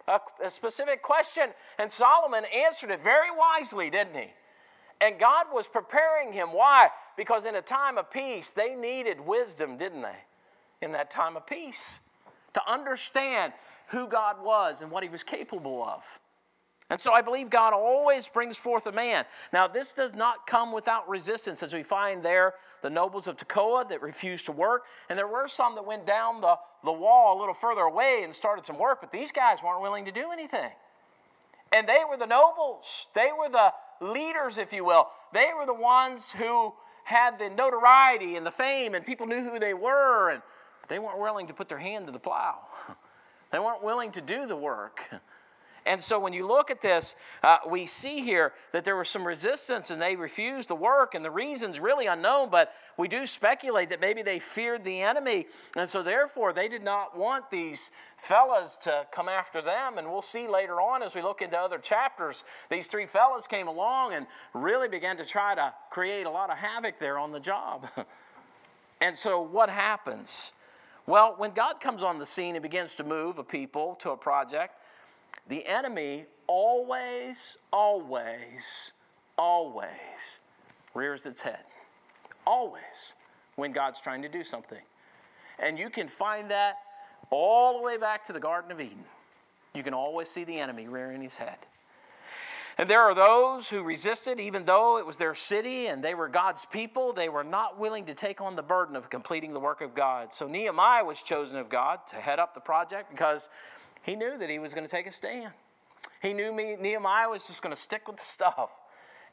a, 0.07 0.19
a 0.43 0.49
specific 0.49 1.01
question, 1.01 1.49
and 1.79 1.91
Solomon 1.91 2.43
answered 2.53 2.91
it 2.91 3.03
very 3.03 3.29
wisely, 3.31 3.89
didn't 3.89 4.15
he? 4.15 4.33
And 4.99 5.19
God 5.19 5.47
was 5.51 5.67
preparing 5.67 6.33
him. 6.33 6.49
Why? 6.49 6.89
Because 7.15 7.45
in 7.45 7.55
a 7.55 7.61
time 7.61 7.97
of 7.97 8.11
peace, 8.11 8.49
they 8.49 8.75
needed 8.75 9.19
wisdom, 9.21 9.77
didn't 9.77 10.01
they? 10.01 10.17
In 10.81 10.91
that 10.91 11.11
time 11.11 11.37
of 11.37 11.45
peace, 11.47 11.99
to 12.53 12.61
understand 12.69 13.53
who 13.87 14.07
God 14.07 14.43
was 14.43 14.81
and 14.81 14.91
what 14.91 15.03
he 15.03 15.09
was 15.09 15.23
capable 15.23 15.83
of. 15.83 16.03
And 16.89 16.99
so 16.99 17.11
I 17.11 17.21
believe 17.21 17.49
God 17.49 17.73
always 17.73 18.27
brings 18.27 18.57
forth 18.57 18.85
a 18.85 18.91
man. 18.91 19.25
Now, 19.51 19.67
this 19.67 19.93
does 19.93 20.13
not 20.13 20.45
come 20.45 20.71
without 20.71 21.07
resistance, 21.07 21.63
as 21.63 21.73
we 21.73 21.83
find 21.83 22.23
there 22.23 22.55
the 22.81 22.89
nobles 22.89 23.27
of 23.27 23.37
Tekoa 23.37 23.87
that 23.89 24.01
refused 24.01 24.45
to 24.47 24.51
work. 24.51 24.83
And 25.09 25.17
there 25.17 25.27
were 25.27 25.47
some 25.47 25.75
that 25.75 25.85
went 25.85 26.05
down 26.05 26.41
the, 26.41 26.57
the 26.83 26.91
wall 26.91 27.37
a 27.37 27.39
little 27.39 27.53
further 27.53 27.81
away 27.81 28.21
and 28.23 28.35
started 28.35 28.65
some 28.65 28.77
work, 28.77 28.99
but 29.01 29.11
these 29.11 29.31
guys 29.31 29.59
weren't 29.63 29.81
willing 29.81 30.05
to 30.05 30.11
do 30.11 30.31
anything. 30.31 30.69
And 31.71 31.87
they 31.87 32.01
were 32.07 32.17
the 32.17 32.27
nobles, 32.27 33.07
they 33.15 33.29
were 33.37 33.49
the 33.49 33.73
leaders, 33.99 34.57
if 34.57 34.71
you 34.73 34.85
will. 34.85 35.07
They 35.33 35.49
were 35.57 35.65
the 35.65 35.73
ones 35.73 36.31
who 36.31 36.73
had 37.05 37.39
the 37.39 37.49
notoriety 37.49 38.35
and 38.35 38.45
the 38.45 38.51
fame, 38.51 38.93
and 38.93 39.05
people 39.05 39.25
knew 39.25 39.49
who 39.49 39.59
they 39.59 39.73
were, 39.73 40.29
and 40.29 40.41
they 40.89 40.99
weren't 40.99 41.19
willing 41.19 41.47
to 41.47 41.53
put 41.53 41.69
their 41.69 41.79
hand 41.79 42.05
to 42.07 42.11
the 42.11 42.19
plow. 42.19 42.59
They 43.51 43.59
weren't 43.59 43.83
willing 43.83 44.11
to 44.13 44.21
do 44.21 44.47
the 44.47 44.55
work. 44.55 45.01
And 45.85 46.01
so 46.01 46.19
when 46.19 46.31
you 46.31 46.47
look 46.47 46.71
at 46.71 46.81
this, 46.81 47.15
uh, 47.43 47.57
we 47.69 47.85
see 47.85 48.21
here 48.21 48.53
that 48.71 48.85
there 48.85 48.95
was 48.95 49.09
some 49.09 49.25
resistance 49.25 49.89
and 49.89 50.01
they 50.01 50.15
refused 50.15 50.69
to 50.69 50.75
work, 50.75 51.13
and 51.13 51.25
the 51.25 51.31
reason's 51.31 51.79
really 51.79 52.07
unknown, 52.07 52.49
but 52.49 52.73
we 52.97 53.07
do 53.07 53.25
speculate 53.25 53.89
that 53.89 53.99
maybe 53.99 54.21
they 54.21 54.39
feared 54.39 54.83
the 54.83 55.01
enemy. 55.01 55.47
And 55.75 55.89
so 55.89 56.01
therefore, 56.01 56.53
they 56.53 56.67
did 56.67 56.83
not 56.83 57.17
want 57.17 57.49
these 57.49 57.91
fellas 58.17 58.77
to 58.83 59.05
come 59.11 59.27
after 59.27 59.61
them. 59.61 59.97
And 59.97 60.07
we'll 60.07 60.21
see 60.21 60.47
later 60.47 60.79
on 60.79 61.03
as 61.03 61.15
we 61.15 61.21
look 61.21 61.41
into 61.41 61.57
other 61.57 61.79
chapters, 61.79 62.43
these 62.69 62.87
three 62.87 63.05
fellas 63.05 63.47
came 63.47 63.67
along 63.67 64.13
and 64.13 64.25
really 64.53 64.87
began 64.87 65.17
to 65.17 65.25
try 65.25 65.55
to 65.55 65.73
create 65.89 66.25
a 66.25 66.29
lot 66.29 66.49
of 66.49 66.57
havoc 66.57 66.99
there 66.99 67.17
on 67.17 67.31
the 67.31 67.39
job. 67.39 67.87
and 69.01 69.17
so 69.17 69.41
what 69.41 69.69
happens? 69.69 70.51
Well, 71.05 71.33
when 71.37 71.51
God 71.51 71.81
comes 71.81 72.01
on 72.01 72.19
the 72.19 72.25
scene 72.25 72.55
and 72.55 72.63
begins 72.63 72.95
to 72.95 73.03
move 73.03 73.37
a 73.37 73.43
people 73.43 73.95
to 74.01 74.11
a 74.11 74.17
project, 74.17 74.75
the 75.47 75.65
enemy 75.65 76.25
always, 76.47 77.57
always, 77.71 78.91
always 79.37 79.89
rears 80.93 81.25
its 81.25 81.41
head. 81.41 81.63
Always 82.45 83.13
when 83.55 83.71
God's 83.71 83.99
trying 83.99 84.21
to 84.23 84.29
do 84.29 84.43
something. 84.43 84.81
And 85.59 85.77
you 85.77 85.89
can 85.89 86.07
find 86.07 86.49
that 86.51 86.75
all 87.29 87.77
the 87.77 87.83
way 87.83 87.97
back 87.97 88.25
to 88.27 88.33
the 88.33 88.39
Garden 88.39 88.71
of 88.71 88.79
Eden. 88.79 89.05
You 89.73 89.83
can 89.83 89.93
always 89.93 90.29
see 90.29 90.43
the 90.43 90.59
enemy 90.59 90.87
rearing 90.87 91.21
his 91.21 91.37
head. 91.37 91.57
And 92.77 92.89
there 92.89 93.01
are 93.01 93.13
those 93.13 93.69
who 93.69 93.83
resisted, 93.83 94.39
even 94.39 94.65
though 94.65 94.97
it 94.97 95.05
was 95.05 95.17
their 95.17 95.35
city 95.35 95.87
and 95.87 96.03
they 96.03 96.15
were 96.15 96.27
God's 96.27 96.65
people, 96.65 97.13
they 97.13 97.29
were 97.29 97.43
not 97.43 97.77
willing 97.77 98.05
to 98.07 98.15
take 98.15 98.41
on 98.41 98.55
the 98.55 98.63
burden 98.63 98.95
of 98.95 99.11
completing 99.11 99.53
the 99.53 99.59
work 99.59 99.81
of 99.81 99.93
God. 99.93 100.33
So 100.33 100.47
Nehemiah 100.47 101.05
was 101.05 101.21
chosen 101.21 101.57
of 101.57 101.69
God 101.69 101.99
to 102.07 102.15
head 102.15 102.39
up 102.39 102.55
the 102.55 102.59
project 102.59 103.11
because 103.11 103.49
he 104.03 104.15
knew 104.15 104.37
that 104.37 104.49
he 104.49 104.59
was 104.59 104.73
going 104.73 104.85
to 104.85 104.91
take 104.91 105.07
a 105.07 105.11
stand. 105.11 105.53
He 106.21 106.33
knew 106.33 106.53
me, 106.53 106.75
Nehemiah 106.79 107.29
was 107.29 107.45
just 107.45 107.61
going 107.61 107.75
to 107.75 107.81
stick 107.81 108.07
with 108.07 108.17
the 108.17 108.23
stuff. 108.23 108.69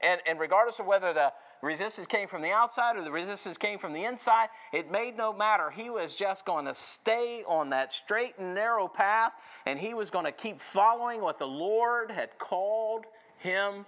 And, 0.01 0.21
and 0.27 0.41
regardless 0.41 0.79
of 0.79 0.87
whether 0.87 1.13
the 1.13 1.33
resistance 1.61 2.07
came 2.07 2.27
from 2.27 2.41
the 2.41 2.51
outside 2.51 2.97
or 2.97 3.05
the 3.05 3.11
resistance 3.11 3.59
came 3.59 3.79
from 3.79 3.93
the 3.93 4.05
inside, 4.05 4.49
it 4.73 4.91
made 4.91 5.17
no 5.17 5.33
matter. 5.33 5.71
He 5.71 5.91
was 5.91 6.17
just 6.17 6.47
going 6.47 6.65
to 6.65 6.75
stay 6.75 7.43
on 7.47 7.71
that 7.71 7.93
straight 7.93 8.39
and 8.39 8.55
narrow 8.55 8.89
path, 8.89 9.33
and 9.67 9.79
he 9.79 9.93
was 9.93 10.11
going 10.11 10.25
to 10.25 10.33
keep 10.33 10.61
following 10.61 11.21
what 11.21 11.39
the 11.39 11.47
Lord 11.47 12.11
had 12.11 12.39
called 12.39 13.05
him 13.39 13.85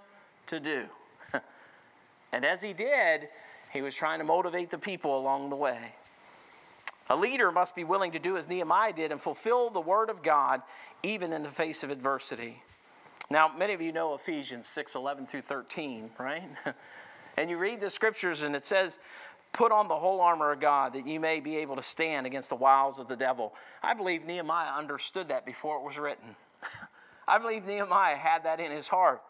to 0.47 0.59
do. 0.59 0.85
and 2.31 2.45
as 2.45 2.61
he 2.61 2.73
did, 2.73 3.29
he 3.71 3.81
was 3.81 3.95
trying 3.95 4.19
to 4.19 4.25
motivate 4.25 4.69
the 4.69 4.77
people 4.77 5.17
along 5.17 5.49
the 5.49 5.55
way. 5.55 5.95
A 7.09 7.15
leader 7.15 7.51
must 7.51 7.75
be 7.75 7.83
willing 7.83 8.11
to 8.13 8.19
do 8.19 8.37
as 8.37 8.47
Nehemiah 8.47 8.93
did 8.93 9.11
and 9.11 9.21
fulfill 9.21 9.69
the 9.69 9.81
word 9.81 10.09
of 10.09 10.23
God 10.23 10.61
even 11.03 11.33
in 11.33 11.43
the 11.43 11.49
face 11.49 11.83
of 11.83 11.89
adversity. 11.89 12.63
Now, 13.29 13.51
many 13.55 13.73
of 13.73 13.81
you 13.81 13.91
know 13.91 14.13
Ephesians 14.13 14.67
6 14.67 14.95
11 14.95 15.27
through 15.27 15.41
13, 15.41 16.11
right? 16.17 16.43
and 17.37 17.49
you 17.49 17.57
read 17.57 17.81
the 17.81 17.89
scriptures 17.89 18.41
and 18.43 18.55
it 18.55 18.63
says, 18.63 18.99
Put 19.51 19.71
on 19.71 19.87
the 19.87 19.95
whole 19.95 20.19
armor 20.19 20.51
of 20.51 20.59
God 20.59 20.93
that 20.93 21.05
you 21.05 21.19
may 21.19 21.39
be 21.39 21.57
able 21.57 21.75
to 21.75 21.83
stand 21.83 22.25
against 22.25 22.49
the 22.49 22.55
wiles 22.55 22.97
of 22.97 23.07
the 23.07 23.15
devil. 23.15 23.53
I 23.83 23.93
believe 23.93 24.25
Nehemiah 24.25 24.71
understood 24.71 25.27
that 25.27 25.45
before 25.45 25.77
it 25.77 25.83
was 25.83 25.97
written. 25.97 26.35
I 27.27 27.37
believe 27.37 27.63
Nehemiah 27.63 28.15
had 28.15 28.43
that 28.45 28.59
in 28.59 28.71
his 28.71 28.87
heart. 28.87 29.21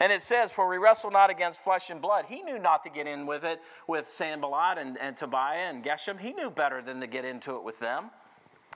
And 0.00 0.10
it 0.10 0.22
says, 0.22 0.50
For 0.50 0.66
we 0.66 0.78
wrestle 0.78 1.10
not 1.10 1.28
against 1.28 1.60
flesh 1.60 1.90
and 1.90 2.00
blood. 2.00 2.24
He 2.26 2.42
knew 2.42 2.58
not 2.58 2.82
to 2.84 2.90
get 2.90 3.06
in 3.06 3.26
with 3.26 3.44
it 3.44 3.60
with 3.86 4.08
Sanballat 4.08 4.78
and, 4.78 4.98
and 4.98 5.16
Tobiah 5.16 5.68
and 5.68 5.84
Geshem. 5.84 6.18
He 6.18 6.32
knew 6.32 6.50
better 6.50 6.80
than 6.80 7.00
to 7.00 7.06
get 7.06 7.26
into 7.26 7.54
it 7.56 7.62
with 7.62 7.78
them. 7.78 8.10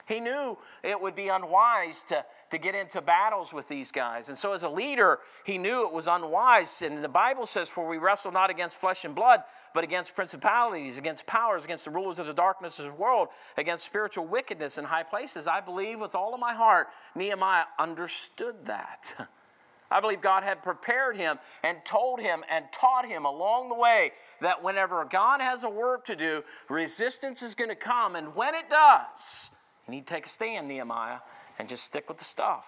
He 0.06 0.20
knew 0.20 0.58
it 0.82 1.00
would 1.00 1.14
be 1.14 1.28
unwise 1.28 2.02
to, 2.04 2.26
to 2.50 2.58
get 2.58 2.74
into 2.74 3.00
battles 3.00 3.54
with 3.54 3.68
these 3.68 3.90
guys. 3.90 4.28
And 4.28 4.36
so, 4.36 4.52
as 4.52 4.62
a 4.62 4.68
leader, 4.68 5.20
he 5.44 5.56
knew 5.56 5.86
it 5.86 5.92
was 5.94 6.06
unwise. 6.06 6.82
And 6.82 7.02
the 7.02 7.08
Bible 7.08 7.46
says, 7.46 7.70
For 7.70 7.88
we 7.88 7.96
wrestle 7.96 8.30
not 8.30 8.50
against 8.50 8.76
flesh 8.76 9.06
and 9.06 9.14
blood, 9.14 9.40
but 9.72 9.82
against 9.82 10.14
principalities, 10.14 10.98
against 10.98 11.24
powers, 11.24 11.64
against 11.64 11.86
the 11.86 11.90
rulers 11.90 12.18
of 12.18 12.26
the 12.26 12.34
darkness 12.34 12.78
of 12.78 12.84
the 12.84 12.92
world, 12.92 13.28
against 13.56 13.86
spiritual 13.86 14.26
wickedness 14.26 14.76
in 14.76 14.84
high 14.84 15.04
places. 15.04 15.46
I 15.46 15.62
believe 15.62 16.00
with 16.00 16.14
all 16.14 16.34
of 16.34 16.40
my 16.40 16.52
heart, 16.52 16.88
Nehemiah 17.14 17.64
understood 17.78 18.66
that. 18.66 19.28
I 19.90 20.00
believe 20.00 20.20
God 20.20 20.42
had 20.42 20.62
prepared 20.62 21.16
him 21.16 21.38
and 21.62 21.78
told 21.84 22.20
him 22.20 22.42
and 22.50 22.64
taught 22.72 23.06
him 23.06 23.24
along 23.24 23.68
the 23.68 23.74
way 23.74 24.12
that 24.40 24.62
whenever 24.62 25.04
God 25.04 25.40
has 25.40 25.62
a 25.62 25.70
work 25.70 26.04
to 26.06 26.16
do, 26.16 26.42
resistance 26.68 27.42
is 27.42 27.54
going 27.54 27.70
to 27.70 27.76
come. 27.76 28.16
And 28.16 28.34
when 28.34 28.54
it 28.54 28.68
does, 28.68 29.50
you 29.86 29.92
need 29.92 30.06
to 30.06 30.14
take 30.14 30.26
a 30.26 30.28
stand, 30.28 30.68
Nehemiah, 30.68 31.18
and 31.58 31.68
just 31.68 31.84
stick 31.84 32.08
with 32.08 32.18
the 32.18 32.24
stuff. 32.24 32.66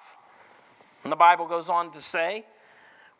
And 1.03 1.13
the 1.13 1.17
Bible 1.17 1.47
goes 1.47 1.69
on 1.69 1.93
to 1.93 2.03
say, 2.03 2.45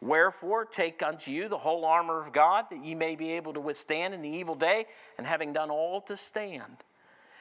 Wherefore, 0.01 0.67
take 0.67 1.03
unto 1.03 1.31
you 1.31 1.49
the 1.49 1.57
whole 1.57 1.85
armor 1.85 2.21
of 2.21 2.33
God, 2.33 2.67
that 2.71 2.85
ye 2.85 2.95
may 2.95 3.17
be 3.17 3.33
able 3.33 3.55
to 3.55 3.61
withstand 3.61 4.13
in 4.13 4.21
the 4.21 4.29
evil 4.29 4.55
day, 4.55 4.87
and 5.17 5.27
having 5.27 5.55
done 5.55 5.71
all 5.71 6.03
to 6.03 6.17
stand. 6.17 6.85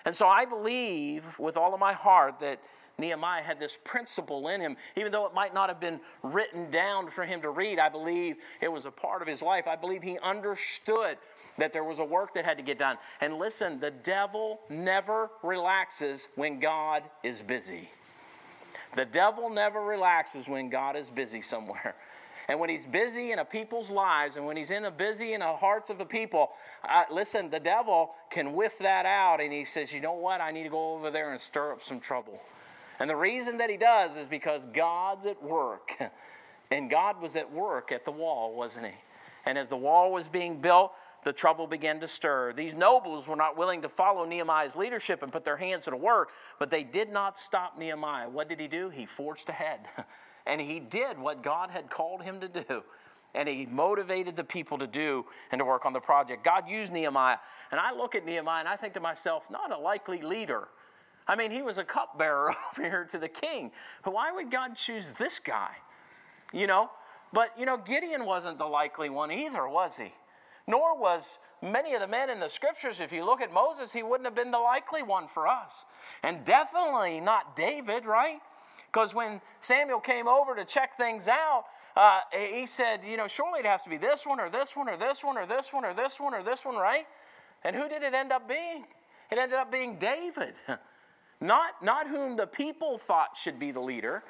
And 0.06 0.16
so 0.16 0.28
I 0.28 0.46
believe 0.46 1.38
with 1.38 1.58
all 1.58 1.74
of 1.74 1.80
my 1.80 1.94
heart 1.94 2.40
that 2.40 2.62
Nehemiah 2.98 3.44
had 3.44 3.60
this 3.60 3.78
principle 3.84 4.48
in 4.48 4.62
him. 4.62 4.78
Even 4.96 5.12
though 5.12 5.26
it 5.26 5.34
might 5.34 5.54
not 5.54 5.70
have 5.70 5.80
been 5.80 6.00
written 6.24 6.72
down 6.72 7.10
for 7.10 7.26
him 7.26 7.42
to 7.42 7.50
read, 7.50 7.80
I 7.80 7.90
believe 7.90 8.38
it 8.62 8.72
was 8.72 8.86
a 8.86 8.92
part 8.92 9.22
of 9.22 9.28
his 9.28 9.42
life. 9.42 9.68
I 9.68 9.76
believe 9.76 10.04
he 10.04 10.18
understood 10.20 11.18
that 11.58 11.74
there 11.74 11.84
was 11.84 12.00
a 12.00 12.06
work 12.06 12.34
that 12.36 12.46
had 12.46 12.58
to 12.58 12.64
get 12.64 12.80
done. 12.80 12.98
And 13.22 13.36
listen, 13.36 13.80
the 13.80 13.92
devil 13.92 14.60
never 14.70 15.30
relaxes 15.44 16.28
when 16.36 16.60
God 16.60 17.04
is 17.24 17.42
busy. 17.42 17.90
The 18.96 19.06
devil 19.06 19.50
never 19.50 19.82
relaxes 19.82 20.48
when 20.48 20.70
God 20.70 20.96
is 20.96 21.10
busy 21.10 21.42
somewhere. 21.42 21.96
And 22.48 22.60
when 22.60 22.70
he's 22.70 22.86
busy 22.86 23.32
in 23.32 23.40
a 23.40 23.46
people's 23.46 23.90
lives 23.90 24.36
and 24.36 24.46
when 24.46 24.56
he's 24.56 24.70
in 24.70 24.86
a 24.86 24.92
busy 24.92 25.34
in 25.34 25.40
the 25.40 25.56
hearts 25.56 25.90
of 25.90 25.98
the 25.98 26.06
people, 26.06 26.52
uh, 26.88 27.06
listen, 27.12 27.50
the 27.50 27.60
devil 27.60 28.12
can 28.30 28.54
whiff 28.54 28.78
that 28.78 29.08
out 29.08 29.42
and 29.42 29.52
he 29.52 29.66
says, 29.66 29.92
you 29.92 30.00
know 30.00 30.14
what? 30.14 30.42
I 30.42 30.52
need 30.52 30.62
to 30.62 30.70
go 30.70 30.94
over 30.94 31.10
there 31.10 31.32
and 31.32 31.42
stir 31.42 31.72
up 31.72 31.84
some 31.84 32.00
trouble. 32.00 32.40
And 33.00 33.10
the 33.10 33.16
reason 33.16 33.58
that 33.58 33.70
he 33.70 33.78
does 33.78 34.16
is 34.18 34.28
because 34.28 34.66
God's 34.68 35.26
at 35.26 35.42
work. 35.42 35.92
And 36.72 36.90
God 36.90 37.22
was 37.22 37.36
at 37.36 37.52
work 37.52 37.92
at 37.92 38.06
the 38.06 38.12
wall, 38.12 38.56
wasn't 38.56 38.88
he? 38.88 38.94
And 39.46 39.56
as 39.56 39.70
the 39.70 39.78
wall 39.78 40.12
was 40.12 40.28
being 40.28 40.60
built, 40.60 40.94
the 41.24 41.34
trouble 41.34 41.68
began 41.68 42.00
to 42.00 42.08
stir. 42.08 42.54
These 42.54 42.76
nobles 42.76 43.28
were 43.28 43.36
not 43.36 43.58
willing 43.58 43.82
to 43.82 43.90
follow 43.90 44.26
Nehemiah's 44.26 44.76
leadership 44.76 45.24
and 45.24 45.32
put 45.32 45.44
their 45.44 45.58
hands 45.58 45.86
to 45.86 45.92
the 45.92 45.98
work, 45.98 46.30
but 46.60 46.70
they 46.70 46.84
did 46.84 47.10
not 47.10 47.38
stop 47.38 47.78
Nehemiah. 47.78 48.30
What 48.30 48.48
did 48.48 48.60
he 48.60 48.68
do? 48.68 48.90
He 48.90 49.06
forged 49.06 49.50
ahead. 49.50 49.82
And 50.48 50.62
he 50.62 50.80
did 50.80 51.18
what 51.18 51.42
God 51.42 51.72
had 51.72 51.90
called 51.90 52.22
him 52.22 52.40
to 52.42 52.48
do. 52.48 52.84
And 53.34 53.50
he 53.50 53.66
motivated 53.66 54.36
the 54.36 54.44
people 54.44 54.78
to 54.78 54.86
do 54.86 55.26
and 55.52 55.58
to 55.58 55.66
work 55.66 55.88
on 55.88 55.92
the 55.92 56.00
project. 56.00 56.44
God 56.44 56.70
used 56.70 56.94
Nehemiah. 56.94 57.38
And 57.72 57.80
I 57.80 57.92
look 57.92 58.14
at 58.14 58.28
Nehemiah 58.28 58.60
and 58.60 58.70
I 58.70 58.76
think 58.76 58.94
to 58.94 59.00
myself, 59.00 59.44
not 59.50 59.72
a 59.72 59.78
likely 59.78 60.22
leader. 60.22 60.68
I 61.28 61.36
mean, 61.36 61.52
he 61.52 61.62
was 61.62 61.78
a 61.78 61.84
cupbearer 61.84 62.56
over 62.72 62.82
here 62.82 63.08
to 63.12 63.18
the 63.18 63.30
king. 63.30 63.72
Why 64.04 64.32
would 64.32 64.52
God 64.52 64.76
choose 64.76 65.14
this 65.14 65.40
guy? 65.40 65.72
You 66.54 66.68
know? 66.68 66.92
But, 67.34 67.50
you 67.58 67.66
know, 67.66 67.78
Gideon 67.78 68.26
wasn't 68.26 68.58
the 68.58 68.66
likely 68.66 69.10
one 69.10 69.32
either, 69.32 69.68
was 69.68 69.98
he? 69.98 70.14
Nor 70.68 70.98
was 70.98 71.38
many 71.62 71.94
of 71.94 72.02
the 72.02 72.08
men 72.08 72.30
in 72.30 72.40
the 72.40 72.50
scriptures. 72.50 73.00
If 73.00 73.12
you 73.12 73.26
look 73.26 73.42
at 73.42 73.52
Moses, 73.52 73.92
he 73.92 74.04
wouldn't 74.04 74.26
have 74.26 74.36
been 74.36 74.52
the 74.52 74.60
likely 74.60 75.04
one 75.04 75.28
for 75.28 75.48
us. 75.48 75.86
And 76.24 76.46
definitely 76.46 77.20
not 77.20 77.56
David, 77.56 78.06
right? 78.06 78.40
Because 78.92 79.14
when 79.14 79.42
Samuel 79.62 80.00
came 80.00 80.28
over 80.28 80.56
to 80.56 80.64
check 80.64 80.98
things 80.98 81.28
out, 81.28 81.66
uh, 81.98 82.22
he 82.32 82.66
said, 82.66 83.02
you 83.06 83.18
know, 83.18 83.28
surely 83.28 83.60
it 83.60 83.66
has 83.66 83.84
to 83.84 83.90
be 83.90 83.98
this 83.98 84.26
one 84.26 84.40
or 84.40 84.50
this 84.50 84.76
one 84.76 84.88
or 84.90 84.98
this 84.98 85.24
one 85.24 85.38
or 85.38 85.46
this 85.46 85.72
one 85.72 85.86
or 85.86 85.94
this 85.94 86.20
one 86.20 86.34
or 86.34 86.44
this 86.44 86.66
one, 86.66 86.76
right? 86.76 87.06
And 87.64 87.76
who 87.76 87.90
did 87.90 88.04
it 88.04 88.14
end 88.14 88.32
up 88.32 88.48
being? 88.48 88.86
It 89.32 89.38
ended 89.38 89.58
up 89.58 89.72
being 89.72 89.98
David. 89.98 90.54
not, 91.42 91.82
not 91.82 92.08
whom 92.08 92.36
the 92.38 92.48
people 92.48 92.98
thought 92.98 93.36
should 93.36 93.60
be 93.60 93.72
the 93.72 93.80
leader. 93.80 94.24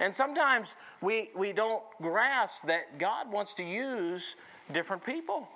And 0.00 0.14
sometimes 0.14 0.76
we, 1.00 1.30
we 1.36 1.52
don't 1.52 1.82
grasp 2.00 2.58
that 2.66 2.98
God 2.98 3.30
wants 3.30 3.54
to 3.54 3.64
use 3.64 4.36
different 4.72 5.04
people. 5.04 5.48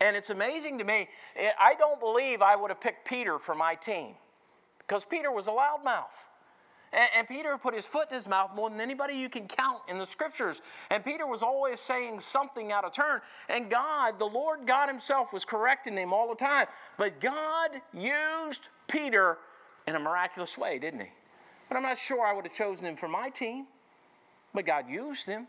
And 0.00 0.16
it's 0.16 0.30
amazing 0.30 0.78
to 0.78 0.84
me. 0.84 1.08
Eh, 1.36 1.50
I 1.58 1.74
don't 1.74 2.00
believe 2.00 2.42
I 2.42 2.56
would 2.56 2.70
have 2.70 2.80
picked 2.80 3.06
Peter 3.06 3.38
for 3.38 3.54
my 3.54 3.74
team 3.74 4.14
because 4.78 5.04
Peter 5.04 5.30
was 5.30 5.46
a 5.46 5.50
loudmouth. 5.50 6.04
And, 6.92 7.08
and, 7.16 7.28
Peter 7.28 7.58
put 7.58 7.74
his 7.74 7.86
foot 7.86 8.08
in 8.10 8.14
his 8.14 8.26
mouth 8.26 8.50
more 8.54 8.70
than 8.70 8.80
anybody 8.80 9.14
you 9.14 9.28
can 9.28 9.48
count 9.48 9.80
in 9.88 9.98
the 9.98 10.06
scriptures. 10.06 10.62
And 10.90 11.04
Peter 11.04 11.26
was 11.26 11.42
always 11.42 11.80
saying 11.80 12.20
something 12.20 12.70
out 12.70 12.84
of 12.84 12.92
turn. 12.92 13.20
And 13.48 13.68
God, 13.68 14.20
the 14.20 14.26
Lord 14.26 14.60
God 14.64 14.88
Himself, 14.88 15.32
was 15.32 15.44
correcting 15.44 15.96
him 15.96 16.12
all 16.12 16.28
the 16.28 16.36
time. 16.36 16.66
But 16.96 17.20
God 17.20 17.70
used 17.92 18.68
Peter 18.86 19.38
in 19.86 19.96
a 19.96 19.98
miraculous 19.98 20.56
way, 20.56 20.78
didn't 20.78 21.00
He? 21.00 21.10
But 21.68 21.76
I'm 21.76 21.82
not 21.82 21.98
sure 21.98 22.24
I 22.24 22.32
would 22.32 22.44
have 22.44 22.54
chosen 22.54 22.86
him 22.86 22.96
for 22.96 23.08
my 23.08 23.30
team. 23.30 23.66
But 24.52 24.66
God 24.66 24.88
used 24.88 25.26
him. 25.26 25.48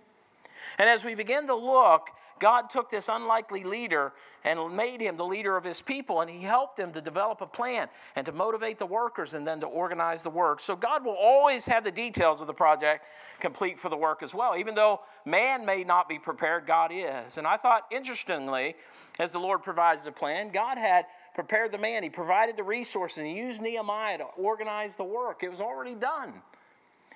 And 0.77 0.89
as 0.89 1.03
we 1.03 1.15
begin 1.15 1.47
to 1.47 1.55
look 1.55 2.09
God 2.39 2.69
took 2.69 2.89
this 2.89 3.09
unlikely 3.09 3.63
leader 3.63 4.13
and 4.43 4.75
made 4.75 5.01
him 5.01 5.17
the 5.17 5.25
leader 5.25 5.57
of 5.57 5.63
his 5.63 5.81
people, 5.81 6.21
and 6.21 6.29
he 6.29 6.41
helped 6.41 6.77
him 6.77 6.91
to 6.93 7.01
develop 7.01 7.41
a 7.41 7.47
plan 7.47 7.87
and 8.15 8.25
to 8.25 8.31
motivate 8.31 8.77
the 8.77 8.85
workers 8.85 9.33
and 9.33 9.47
then 9.47 9.59
to 9.61 9.65
organize 9.65 10.21
the 10.21 10.29
work. 10.29 10.59
So 10.59 10.75
God 10.75 11.03
will 11.03 11.15
always 11.15 11.65
have 11.65 11.83
the 11.83 11.91
details 11.91 12.41
of 12.41 12.47
the 12.47 12.53
project 12.53 13.05
complete 13.39 13.79
for 13.79 13.89
the 13.89 13.97
work 13.97 14.21
as 14.21 14.33
well. 14.33 14.55
Even 14.57 14.75
though 14.75 15.01
man 15.25 15.65
may 15.65 15.83
not 15.83 16.07
be 16.07 16.19
prepared, 16.19 16.67
God 16.67 16.91
is. 16.93 17.37
And 17.37 17.47
I 17.47 17.57
thought, 17.57 17.87
interestingly, 17.91 18.75
as 19.19 19.31
the 19.31 19.39
Lord 19.39 19.63
provides 19.63 20.03
the 20.03 20.11
plan, 20.11 20.51
God 20.51 20.77
had 20.77 21.05
prepared 21.33 21.71
the 21.71 21.77
man, 21.77 22.03
He 22.03 22.09
provided 22.09 22.55
the 22.57 22.63
resources, 22.63 23.17
and 23.17 23.27
He 23.27 23.33
used 23.33 23.61
Nehemiah 23.61 24.19
to 24.19 24.25
organize 24.37 24.95
the 24.95 25.03
work. 25.03 25.43
It 25.43 25.49
was 25.49 25.61
already 25.61 25.95
done. 25.95 26.41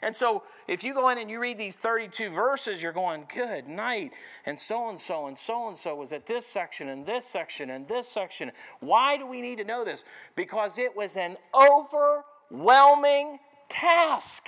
And 0.01 0.15
so 0.15 0.43
if 0.67 0.83
you 0.83 0.93
go 0.93 1.09
in 1.09 1.17
and 1.17 1.29
you 1.29 1.39
read 1.39 1.57
these 1.57 1.75
32 1.75 2.29
verses, 2.29 2.81
you're 2.81 2.93
going, 2.93 3.25
good 3.33 3.67
night. 3.67 4.11
And 4.45 4.59
so 4.59 4.89
and 4.89 4.99
so 4.99 5.27
and 5.27 5.37
so 5.37 5.67
and 5.67 5.77
so 5.77 5.95
was 5.95 6.13
at 6.13 6.25
this 6.25 6.45
section 6.45 6.89
and 6.89 7.05
this 7.05 7.25
section 7.25 7.69
and 7.69 7.87
this 7.87 8.07
section. 8.07 8.51
Why 8.79 9.17
do 9.17 9.25
we 9.25 9.41
need 9.41 9.57
to 9.57 9.63
know 9.63 9.83
this? 9.83 10.03
Because 10.35 10.77
it 10.77 10.95
was 10.95 11.17
an 11.17 11.37
overwhelming 11.53 13.39
task. 13.67 14.47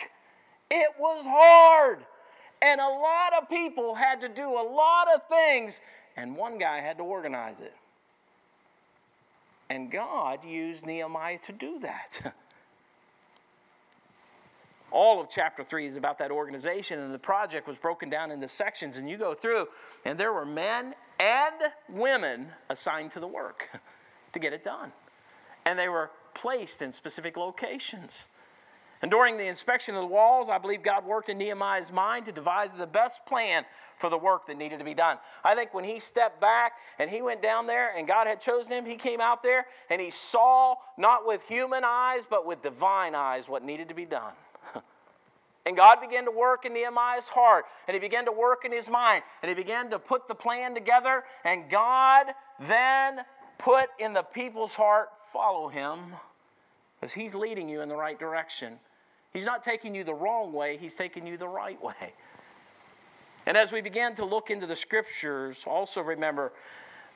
It 0.69 0.91
was 0.99 1.25
hard. 1.27 1.99
And 2.61 2.79
a 2.79 2.87
lot 2.87 3.33
of 3.41 3.49
people 3.49 3.95
had 3.95 4.21
to 4.21 4.29
do 4.29 4.47
a 4.47 4.63
lot 4.63 5.07
of 5.13 5.27
things, 5.27 5.81
and 6.15 6.35
one 6.35 6.59
guy 6.59 6.79
had 6.79 6.97
to 6.97 7.03
organize 7.03 7.59
it. 7.59 7.73
And 9.69 9.89
God 9.89 10.45
used 10.45 10.85
Nehemiah 10.85 11.39
to 11.45 11.51
do 11.51 11.79
that. 11.79 12.35
all 14.91 15.21
of 15.21 15.29
chapter 15.29 15.63
3 15.63 15.87
is 15.87 15.95
about 15.95 16.17
that 16.19 16.31
organization 16.31 16.99
and 16.99 17.13
the 17.13 17.19
project 17.19 17.67
was 17.67 17.77
broken 17.77 18.09
down 18.09 18.31
into 18.31 18.47
sections 18.47 18.97
and 18.97 19.09
you 19.09 19.17
go 19.17 19.33
through 19.33 19.67
and 20.05 20.19
there 20.19 20.33
were 20.33 20.45
men 20.45 20.93
and 21.19 21.71
women 21.89 22.47
assigned 22.69 23.11
to 23.11 23.19
the 23.19 23.27
work 23.27 23.69
to 24.33 24.39
get 24.39 24.53
it 24.53 24.63
done. 24.63 24.91
And 25.65 25.77
they 25.77 25.89
were 25.89 26.11
placed 26.33 26.81
in 26.81 26.91
specific 26.91 27.37
locations. 27.37 28.25
And 29.01 29.09
during 29.09 29.37
the 29.37 29.45
inspection 29.45 29.95
of 29.95 30.01
the 30.01 30.07
walls 30.07 30.49
i 30.49 30.57
believe 30.57 30.83
god 30.83 31.05
worked 31.05 31.29
in 31.29 31.37
nehemiah's 31.37 31.91
mind 31.91 32.25
to 32.25 32.31
devise 32.31 32.71
the 32.71 32.85
best 32.85 33.25
plan 33.25 33.65
for 33.97 34.09
the 34.09 34.17
work 34.17 34.47
that 34.47 34.57
needed 34.57 34.79
to 34.79 34.85
be 34.85 34.93
done. 34.93 35.17
I 35.43 35.53
think 35.55 35.73
when 35.73 35.83
he 35.83 35.99
stepped 35.99 36.41
back 36.41 36.73
and 36.97 37.09
he 37.09 37.21
went 37.21 37.41
down 37.41 37.65
there 37.65 37.95
and 37.95 38.07
god 38.07 38.27
had 38.27 38.41
chosen 38.41 38.71
him 38.71 38.85
he 38.85 38.95
came 38.95 39.21
out 39.21 39.41
there 39.41 39.65
and 39.89 40.01
he 40.01 40.11
saw 40.11 40.75
not 40.97 41.25
with 41.25 41.43
human 41.43 41.83
eyes 41.83 42.23
but 42.29 42.45
with 42.45 42.61
divine 42.61 43.15
eyes 43.15 43.47
what 43.47 43.63
needed 43.63 43.87
to 43.89 43.95
be 43.95 44.05
done 44.05 44.33
and 45.65 45.75
God 45.75 45.99
began 46.01 46.25
to 46.25 46.31
work 46.31 46.65
in 46.65 46.73
Nehemiah's 46.73 47.29
heart, 47.29 47.65
and 47.87 47.93
he 47.95 47.99
began 47.99 48.25
to 48.25 48.31
work 48.31 48.65
in 48.65 48.71
his 48.71 48.89
mind, 48.89 49.23
and 49.41 49.49
he 49.49 49.55
began 49.55 49.89
to 49.89 49.99
put 49.99 50.27
the 50.27 50.35
plan 50.35 50.73
together, 50.73 51.23
and 51.43 51.69
God 51.69 52.27
then 52.59 53.21
put 53.57 53.89
in 53.99 54.13
the 54.13 54.23
people's 54.23 54.73
heart, 54.73 55.09
follow 55.31 55.69
him, 55.69 55.99
because 56.99 57.13
he's 57.13 57.33
leading 57.33 57.69
you 57.69 57.81
in 57.81 57.89
the 57.89 57.95
right 57.95 58.19
direction. 58.19 58.79
He's 59.33 59.45
not 59.45 59.63
taking 59.63 59.95
you 59.95 60.03
the 60.03 60.13
wrong 60.13 60.53
way, 60.53 60.77
he's 60.77 60.93
taking 60.93 61.25
you 61.25 61.37
the 61.37 61.47
right 61.47 61.81
way. 61.83 62.13
And 63.45 63.57
as 63.57 63.71
we 63.71 63.81
begin 63.81 64.15
to 64.15 64.25
look 64.25 64.49
into 64.49 64.67
the 64.67 64.75
scriptures, 64.75 65.63
also 65.65 66.01
remember 66.01 66.53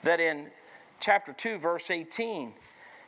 that 0.03 0.19
in 0.19 0.47
chapter 0.99 1.34
2, 1.34 1.60
verse 1.60 1.91
18, 1.91 2.53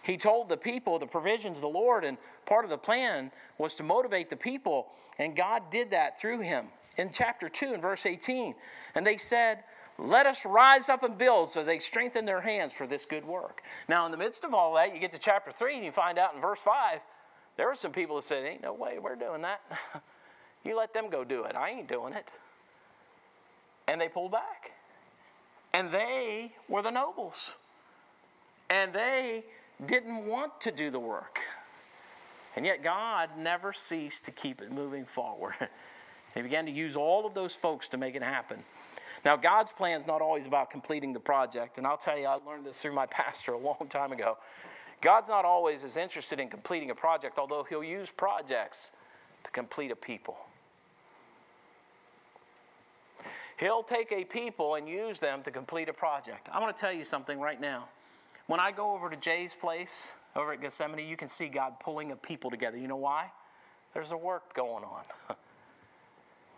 he 0.03 0.17
told 0.17 0.49
the 0.49 0.57
people 0.57 0.99
the 0.99 1.07
provisions 1.07 1.57
of 1.57 1.61
the 1.61 1.67
Lord, 1.67 2.03
and 2.03 2.17
part 2.47 2.63
of 2.63 2.71
the 2.71 2.77
plan 2.77 3.31
was 3.59 3.75
to 3.75 3.83
motivate 3.83 4.29
the 4.29 4.35
people 4.35 4.87
and 5.19 5.35
God 5.35 5.63
did 5.71 5.91
that 5.91 6.19
through 6.19 6.41
him. 6.41 6.67
In 6.97 7.11
chapter 7.11 7.49
2, 7.49 7.73
in 7.73 7.81
verse 7.81 8.05
18, 8.05 8.55
and 8.95 9.05
they 9.05 9.17
said, 9.17 9.63
Let 9.99 10.25
us 10.25 10.45
rise 10.45 10.89
up 10.89 11.03
and 11.03 11.17
build. 11.17 11.49
So 11.51 11.63
they 11.63 11.79
strengthened 11.79 12.27
their 12.27 12.41
hands 12.41 12.73
for 12.73 12.87
this 12.87 13.05
good 13.05 13.25
work. 13.25 13.61
Now, 13.87 14.05
in 14.05 14.11
the 14.11 14.17
midst 14.17 14.43
of 14.43 14.53
all 14.53 14.73
that, 14.75 14.93
you 14.93 14.99
get 14.99 15.11
to 15.13 15.19
chapter 15.19 15.51
3 15.51 15.75
and 15.75 15.85
you 15.85 15.91
find 15.91 16.17
out 16.17 16.33
in 16.33 16.41
verse 16.41 16.59
5, 16.59 16.99
there 17.55 17.67
were 17.67 17.75
some 17.75 17.91
people 17.91 18.15
that 18.15 18.23
said, 18.23 18.45
Ain't 18.45 18.63
no 18.63 18.73
way 18.73 18.97
we're 18.99 19.15
doing 19.15 19.41
that. 19.43 19.61
you 20.63 20.75
let 20.75 20.93
them 20.93 21.09
go 21.09 21.23
do 21.23 21.43
it. 21.43 21.55
I 21.55 21.69
ain't 21.69 21.87
doing 21.87 22.13
it. 22.13 22.29
And 23.87 24.01
they 24.01 24.09
pulled 24.09 24.31
back. 24.31 24.71
And 25.73 25.91
they 25.91 26.53
were 26.67 26.81
the 26.81 26.91
nobles. 26.91 27.51
And 28.69 28.93
they 28.93 29.45
didn't 29.85 30.25
want 30.25 30.59
to 30.61 30.71
do 30.71 30.89
the 30.89 30.99
work. 30.99 31.39
And 32.57 32.65
yet, 32.65 32.81
God 32.81 33.29
never 33.37 33.71
ceased 33.71 34.25
to 34.25 34.31
keep 34.31 34.63
it 34.63 34.71
moving 34.71 35.05
forward. 35.05 35.53
he 36.33 36.41
began 36.41 36.65
to 36.65 36.71
use 36.71 36.95
all 36.95 37.27
of 37.27 37.35
those 37.35 37.53
folks 37.53 37.87
to 37.89 37.97
make 37.97 38.15
it 38.15 38.23
happen. 38.23 38.63
Now, 39.23 39.35
God's 39.35 39.71
plan 39.71 39.99
is 39.99 40.07
not 40.07 40.23
always 40.23 40.47
about 40.47 40.71
completing 40.71 41.13
the 41.13 41.19
project. 41.19 41.77
And 41.77 41.85
I'll 41.85 41.99
tell 41.99 42.17
you, 42.17 42.25
I 42.25 42.39
learned 42.47 42.65
this 42.65 42.81
through 42.81 42.95
my 42.95 43.05
pastor 43.11 43.51
a 43.51 43.59
long 43.59 43.85
time 43.91 44.11
ago. 44.11 44.39
God's 45.01 45.29
not 45.29 45.45
always 45.45 45.83
as 45.83 45.97
interested 45.97 46.39
in 46.39 46.49
completing 46.49 46.89
a 46.89 46.95
project, 46.95 47.37
although 47.37 47.63
He'll 47.63 47.83
use 47.83 48.09
projects 48.09 48.89
to 49.43 49.51
complete 49.51 49.91
a 49.91 49.95
people. 49.95 50.35
He'll 53.59 53.83
take 53.83 54.11
a 54.11 54.23
people 54.23 54.73
and 54.73 54.89
use 54.89 55.19
them 55.19 55.43
to 55.43 55.51
complete 55.51 55.89
a 55.89 55.93
project. 55.93 56.49
I 56.51 56.59
want 56.59 56.75
to 56.75 56.81
tell 56.81 56.91
you 56.91 57.03
something 57.03 57.39
right 57.39 57.61
now. 57.61 57.87
When 58.47 58.59
I 58.59 58.71
go 58.71 58.95
over 58.95 59.11
to 59.11 59.15
Jay's 59.15 59.53
place, 59.53 60.07
over 60.35 60.53
at 60.53 60.61
Gethsemane, 60.61 61.07
you 61.07 61.17
can 61.17 61.27
see 61.27 61.47
God 61.47 61.79
pulling 61.79 62.11
a 62.11 62.15
people 62.15 62.49
together. 62.49 62.77
You 62.77 62.87
know 62.87 62.97
why? 62.97 63.31
There's 63.93 64.11
a 64.11 64.17
work 64.17 64.53
going 64.53 64.83
on. 64.83 65.03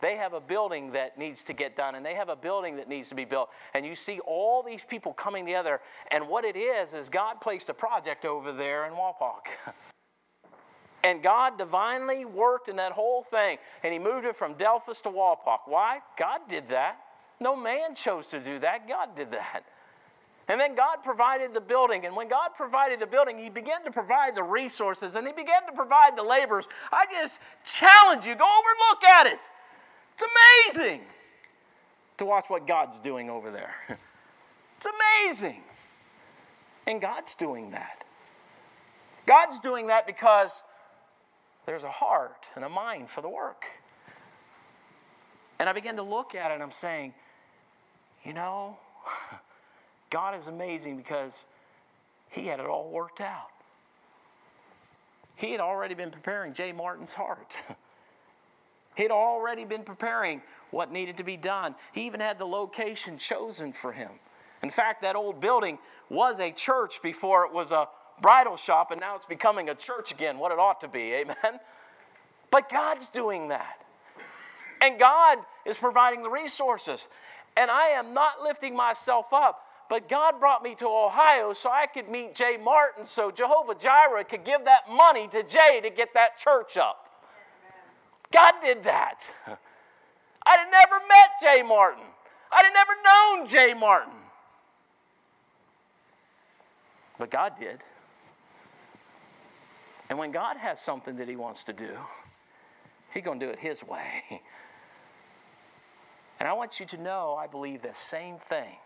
they 0.01 0.17
have 0.17 0.33
a 0.33 0.41
building 0.41 0.91
that 0.91 1.17
needs 1.17 1.43
to 1.45 1.53
get 1.53 1.77
done, 1.77 1.95
and 1.95 2.05
they 2.05 2.15
have 2.15 2.29
a 2.29 2.35
building 2.35 2.77
that 2.77 2.89
needs 2.89 3.09
to 3.09 3.15
be 3.15 3.25
built. 3.25 3.49
And 3.73 3.85
you 3.85 3.95
see 3.95 4.19
all 4.19 4.63
these 4.63 4.83
people 4.83 5.13
coming 5.13 5.45
together, 5.45 5.79
and 6.11 6.27
what 6.27 6.43
it 6.43 6.57
is, 6.57 6.93
is 6.93 7.09
God 7.09 7.39
placed 7.41 7.69
a 7.69 7.73
project 7.73 8.25
over 8.25 8.51
there 8.51 8.85
in 8.85 8.93
Wapak. 8.93 9.47
And 11.03 11.23
God 11.23 11.57
divinely 11.57 12.25
worked 12.25 12.67
in 12.67 12.75
that 12.75 12.91
whole 12.91 13.23
thing. 13.23 13.57
And 13.83 13.93
He 13.93 13.99
moved 13.99 14.25
it 14.25 14.35
from 14.35 14.55
Delphos 14.55 15.01
to 15.03 15.09
Wapak. 15.09 15.59
Why? 15.65 15.99
God 16.17 16.41
did 16.49 16.67
that. 16.69 16.97
No 17.39 17.55
man 17.55 17.95
chose 17.95 18.27
to 18.27 18.39
do 18.39 18.59
that. 18.59 18.87
God 18.87 19.15
did 19.15 19.31
that. 19.31 19.63
And 20.49 20.59
then 20.59 20.75
God 20.75 20.97
provided 21.03 21.53
the 21.53 21.61
building. 21.61 22.07
And 22.07 22.15
when 22.15 22.27
God 22.27 22.49
provided 22.57 22.99
the 22.99 23.05
building, 23.05 23.37
He 23.37 23.49
began 23.49 23.83
to 23.85 23.91
provide 23.91 24.35
the 24.35 24.43
resources 24.43 25.15
and 25.15 25.25
He 25.25 25.31
began 25.31 25.65
to 25.67 25.71
provide 25.71 26.17
the 26.17 26.23
laborers. 26.23 26.67
I 26.91 27.05
just 27.11 27.39
challenge 27.63 28.25
you 28.25 28.35
go 28.35 28.43
over 28.43 28.69
and 28.69 28.79
look 28.89 29.03
at 29.03 29.27
it. 29.27 29.39
It's 30.15 30.23
amazing 30.75 31.01
to 32.17 32.25
watch 32.25 32.45
what 32.49 32.67
God's 32.67 32.99
doing 32.99 33.29
over 33.29 33.51
there. 33.51 33.73
It's 34.77 34.87
amazing. 35.27 35.61
And 36.87 37.01
God's 37.01 37.35
doing 37.35 37.71
that. 37.71 38.05
God's 39.25 39.59
doing 39.59 39.87
that 39.87 40.07
because 40.07 40.63
there's 41.65 41.83
a 41.83 41.91
heart 41.91 42.45
and 42.55 42.63
a 42.63 42.69
mind 42.69 43.09
for 43.09 43.19
the 43.19 43.27
work. 43.27 43.65
And 45.59 45.67
I 45.67 45.73
began 45.73 45.97
to 45.97 46.01
look 46.01 46.33
at 46.33 46.49
it 46.49 46.53
and 46.53 46.63
I'm 46.63 46.71
saying, 46.71 47.13
you 48.23 48.31
know, 48.31 48.77
God 50.09 50.35
is 50.35 50.47
amazing 50.47 50.97
because 50.97 51.45
He 52.29 52.47
had 52.47 52.59
it 52.59 52.65
all 52.65 52.89
worked 52.89 53.21
out. 53.21 53.49
He 55.39 55.53
had 55.53 55.61
already 55.61 55.93
been 55.95 56.11
preparing 56.11 56.53
Jay 56.53 56.73
Martin's 56.73 57.13
heart. 57.13 57.57
he 58.97 59.03
had 59.03 59.11
already 59.11 59.63
been 59.63 59.83
preparing 59.83 60.41
what 60.69 60.91
needed 60.91 61.15
to 61.15 61.23
be 61.23 61.37
done. 61.37 61.75
He 61.93 62.05
even 62.05 62.19
had 62.19 62.37
the 62.37 62.45
location 62.45 63.17
chosen 63.17 63.71
for 63.71 63.93
him. 63.93 64.09
In 64.61 64.69
fact, 64.69 65.01
that 65.03 65.15
old 65.15 65.39
building 65.39 65.79
was 66.09 66.41
a 66.41 66.51
church 66.51 67.01
before 67.01 67.45
it 67.45 67.53
was 67.53 67.71
a 67.71 67.87
bridal 68.21 68.57
shop, 68.57 68.91
and 68.91 68.99
now 68.99 69.15
it's 69.15 69.25
becoming 69.25 69.69
a 69.69 69.75
church 69.75 70.11
again, 70.11 70.37
what 70.37 70.51
it 70.51 70.59
ought 70.59 70.81
to 70.81 70.87
be. 70.87 71.13
Amen? 71.13 71.35
But 72.51 72.67
God's 72.67 73.07
doing 73.09 73.49
that. 73.49 73.85
And 74.81 74.99
God 74.99 75.37
is 75.67 75.77
providing 75.77 76.23
the 76.23 76.31
resources. 76.31 77.07
And 77.55 77.69
I 77.69 77.89
am 77.89 78.15
not 78.15 78.41
lifting 78.41 78.75
myself 78.75 79.27
up. 79.31 79.61
But 79.89 80.07
God 80.07 80.39
brought 80.39 80.61
me 80.61 80.75
to 80.75 80.85
Ohio 80.85 81.53
so 81.53 81.71
I 81.71 81.87
could 81.87 82.07
meet 82.09 82.35
Jay 82.35 82.57
Martin 82.63 83.05
so 83.05 83.31
Jehovah 83.31 83.73
Jireh 83.73 84.23
could 84.23 84.45
give 84.45 84.65
that 84.65 84.87
money 84.87 85.27
to 85.29 85.41
Jay 85.41 85.81
to 85.81 85.89
get 85.89 86.13
that 86.13 86.37
church 86.37 86.77
up. 86.77 87.09
God 88.31 88.53
did 88.63 88.83
that. 88.83 89.21
I'd 90.45 90.67
never 90.71 90.99
met 91.07 91.31
Jay 91.41 91.63
Martin. 91.63 92.03
I'd 92.51 92.71
never 92.71 92.91
known 93.03 93.47
Jay 93.47 93.73
Martin. 93.73 94.13
But 97.17 97.31
God 97.31 97.53
did. 97.59 97.79
And 100.09 100.19
when 100.19 100.31
God 100.31 100.57
has 100.57 100.79
something 100.79 101.17
that 101.17 101.27
He 101.27 101.35
wants 101.35 101.63
to 101.63 101.73
do, 101.73 101.97
He's 103.11 103.23
going 103.23 103.39
to 103.39 103.47
do 103.47 103.51
it 103.51 103.57
His 103.57 103.83
way. 103.87 104.41
And 106.39 106.47
I 106.47 106.53
want 106.53 106.79
you 106.79 106.85
to 106.85 106.97
know 106.97 107.35
I 107.35 107.47
believe 107.47 107.81
the 107.81 107.93
same 107.93 108.37
thing 108.37 108.77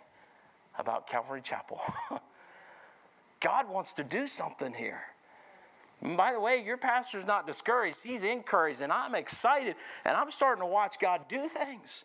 about 0.77 1.07
Calvary 1.07 1.41
Chapel. 1.41 1.81
God 3.39 3.69
wants 3.69 3.93
to 3.93 4.03
do 4.03 4.27
something 4.27 4.73
here. 4.73 5.01
By 6.01 6.33
the 6.33 6.39
way, 6.39 6.61
your 6.65 6.77
pastor's 6.77 7.25
not 7.25 7.47
discouraged, 7.47 7.97
he's 8.03 8.23
encouraged, 8.23 8.81
and 8.81 8.91
I'm 8.91 9.15
excited, 9.15 9.75
and 10.03 10.17
I'm 10.17 10.31
starting 10.31 10.61
to 10.61 10.67
watch 10.67 10.95
God 10.99 11.21
do 11.29 11.47
things. 11.47 12.03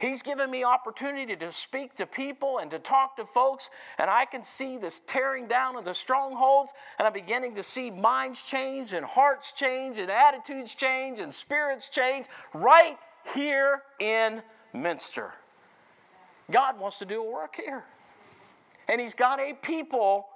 He's 0.00 0.22
given 0.22 0.48
me 0.48 0.62
opportunity 0.62 1.34
to 1.34 1.50
speak 1.50 1.96
to 1.96 2.06
people 2.06 2.58
and 2.58 2.70
to 2.70 2.78
talk 2.78 3.16
to 3.16 3.26
folks, 3.26 3.70
and 3.98 4.08
I 4.08 4.24
can 4.24 4.44
see 4.44 4.78
this 4.78 5.00
tearing 5.06 5.48
down 5.48 5.74
of 5.74 5.84
the 5.84 5.94
strongholds, 5.94 6.72
and 6.98 7.06
I'm 7.06 7.12
beginning 7.12 7.56
to 7.56 7.64
see 7.64 7.90
minds 7.90 8.44
change, 8.44 8.92
and 8.92 9.04
hearts 9.04 9.52
change, 9.52 9.98
and 9.98 10.10
attitudes 10.10 10.74
change, 10.74 11.18
and 11.18 11.34
spirits 11.34 11.88
change 11.88 12.26
right 12.54 12.96
here 13.34 13.82
in 13.98 14.42
Minster. 14.72 15.32
God 16.50 16.78
wants 16.78 16.98
to 16.98 17.04
do 17.04 17.22
a 17.22 17.30
work 17.30 17.56
here. 17.56 17.84
And 18.88 19.00
He's 19.00 19.14
got 19.14 19.38
a 19.40 19.52
people, 19.52 20.26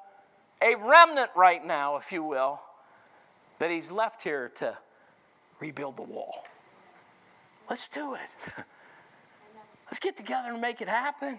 a 0.61 0.75
remnant 0.75 1.31
right 1.35 1.65
now, 1.65 1.97
if 1.97 2.13
you 2.13 2.23
will, 2.23 2.61
that 3.59 3.71
He's 3.71 3.91
left 3.91 4.23
here 4.23 4.51
to 4.57 4.77
rebuild 5.61 5.97
the 5.97 6.03
wall. 6.03 6.45
Let's 7.71 7.89
do 7.89 8.15
it. 8.15 8.21
Let's 9.87 10.01
get 10.01 10.17
together 10.17 10.51
and 10.51 10.61
make 10.61 10.81
it 10.81 10.89
happen. 10.89 11.39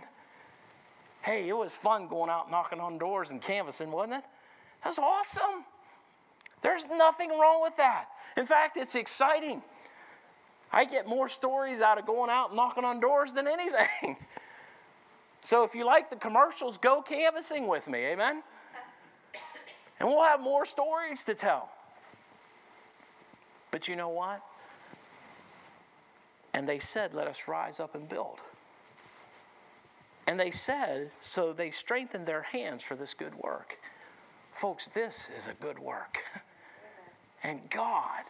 Hey, 1.21 1.47
it 1.47 1.55
was 1.55 1.71
fun 1.71 2.07
going 2.07 2.29
out 2.29 2.51
knocking 2.51 2.79
on 2.79 2.97
doors 2.97 3.29
and 3.29 3.41
canvassing, 3.41 3.91
wasn't 3.91 4.15
it? 4.15 4.23
That's 4.83 4.99
awesome. 4.99 5.65
There's 6.61 6.83
nothing 6.85 7.29
wrong 7.29 7.61
with 7.61 7.77
that. 7.77 8.05
In 8.35 8.45
fact, 8.45 8.77
it's 8.77 8.95
exciting. 8.95 9.61
I 10.71 10.85
get 10.85 11.07
more 11.07 11.29
stories 11.29 11.81
out 11.81 11.97
of 11.97 12.05
going 12.05 12.29
out 12.29 12.55
knocking 12.55 12.83
on 12.83 12.99
doors 12.99 13.33
than 13.33 13.47
anything. 13.47 14.17
So 15.43 15.63
if 15.63 15.75
you 15.75 15.85
like 15.85 16.09
the 16.09 16.15
commercials, 16.15 16.77
go 16.77 17.01
canvassing 17.01 17.67
with 17.67 17.87
me. 17.87 17.99
Amen? 17.99 18.41
And 19.99 20.09
we'll 20.09 20.23
have 20.23 20.41
more 20.41 20.65
stories 20.65 21.23
to 21.25 21.35
tell. 21.35 21.69
But 23.69 23.87
you 23.87 23.95
know 23.95 24.09
what? 24.09 24.41
And 26.53 26.67
they 26.67 26.79
said, 26.79 27.13
Let 27.13 27.27
us 27.27 27.47
rise 27.47 27.79
up 27.79 27.95
and 27.95 28.07
build. 28.07 28.39
And 30.27 30.39
they 30.39 30.51
said, 30.51 31.11
so 31.19 31.51
they 31.51 31.71
strengthened 31.71 32.25
their 32.25 32.43
hands 32.43 32.81
for 32.81 32.95
this 32.95 33.13
good 33.13 33.35
work. 33.35 33.77
Folks, 34.53 34.87
this 34.87 35.27
is 35.37 35.47
a 35.47 35.53
good 35.53 35.79
work. 35.79 36.19
And 37.45 37.69
God 37.69 38.23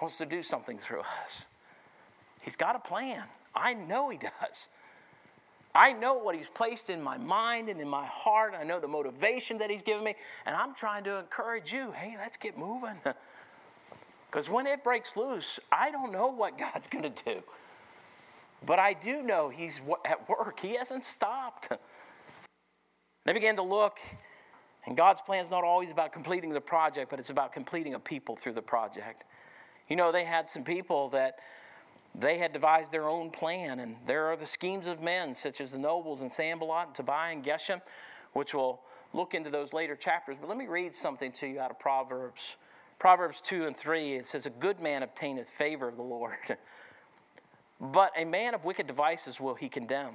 wants 0.00 0.16
to 0.16 0.24
do 0.24 0.42
something 0.42 0.78
through 0.78 1.02
us. 1.22 1.48
He's 2.40 2.56
got 2.56 2.74
a 2.74 2.78
plan. 2.78 3.24
I 3.54 3.74
know 3.74 4.08
He 4.08 4.16
does. 4.16 4.68
I 5.78 5.92
know 5.92 6.14
what 6.14 6.34
He's 6.34 6.48
placed 6.48 6.90
in 6.90 7.00
my 7.00 7.16
mind 7.16 7.68
and 7.68 7.80
in 7.80 7.88
my 7.88 8.04
heart. 8.04 8.52
I 8.58 8.64
know 8.64 8.80
the 8.80 8.88
motivation 8.88 9.58
that 9.58 9.70
He's 9.70 9.80
given 9.82 10.02
me. 10.02 10.16
And 10.44 10.56
I'm 10.56 10.74
trying 10.74 11.04
to 11.04 11.18
encourage 11.18 11.72
you 11.72 11.92
hey, 11.92 12.16
let's 12.18 12.36
get 12.36 12.58
moving. 12.58 12.98
Because 14.30 14.50
when 14.50 14.66
it 14.66 14.84
breaks 14.84 15.16
loose, 15.16 15.58
I 15.72 15.90
don't 15.90 16.12
know 16.12 16.26
what 16.26 16.58
God's 16.74 16.86
going 16.86 17.10
to 17.10 17.24
do. 17.24 17.42
But 18.66 18.78
I 18.78 18.92
do 18.92 19.22
know 19.22 19.48
He's 19.48 19.80
at 20.04 20.28
work, 20.28 20.60
He 20.60 20.76
hasn't 20.76 21.04
stopped. 21.04 21.68
They 23.24 23.34
began 23.34 23.56
to 23.56 23.62
look, 23.62 23.98
and 24.86 24.96
God's 24.96 25.20
plan 25.20 25.44
is 25.44 25.50
not 25.50 25.62
always 25.62 25.90
about 25.90 26.14
completing 26.14 26.50
the 26.50 26.62
project, 26.62 27.10
but 27.10 27.18
it's 27.18 27.28
about 27.28 27.52
completing 27.52 27.92
a 27.92 27.98
people 27.98 28.36
through 28.36 28.54
the 28.54 28.62
project. 28.62 29.24
You 29.86 29.96
know, 29.96 30.10
they 30.12 30.24
had 30.24 30.48
some 30.48 30.64
people 30.64 31.10
that 31.10 31.34
they 32.18 32.38
had 32.38 32.52
devised 32.52 32.92
their 32.92 33.08
own 33.08 33.30
plan, 33.30 33.80
and 33.80 33.96
there 34.06 34.26
are 34.26 34.36
the 34.36 34.46
schemes 34.46 34.86
of 34.86 35.00
men, 35.00 35.34
such 35.34 35.60
as 35.60 35.70
the 35.70 35.78
nobles 35.78 36.20
and 36.20 36.30
Sanballat 36.30 36.88
and 36.88 36.94
Tobiah 36.94 37.32
and 37.32 37.44
Geshem, 37.44 37.80
which 38.32 38.54
we'll 38.54 38.80
look 39.12 39.34
into 39.34 39.50
those 39.50 39.72
later 39.72 39.96
chapters. 39.96 40.36
But 40.40 40.48
let 40.48 40.58
me 40.58 40.66
read 40.66 40.94
something 40.94 41.32
to 41.32 41.46
you 41.46 41.60
out 41.60 41.70
of 41.70 41.78
Proverbs 41.78 42.56
Proverbs 42.98 43.40
2 43.40 43.66
and 43.66 43.76
3, 43.76 44.16
it 44.16 44.26
says, 44.26 44.46
A 44.46 44.50
good 44.50 44.80
man 44.80 45.02
obtaineth 45.02 45.48
favor 45.48 45.88
of 45.88 45.96
the 45.96 46.02
Lord, 46.02 46.34
but 47.80 48.12
a 48.16 48.24
man 48.24 48.54
of 48.54 48.64
wicked 48.64 48.86
devices 48.86 49.38
will 49.38 49.54
he 49.54 49.68
condemn. 49.68 50.14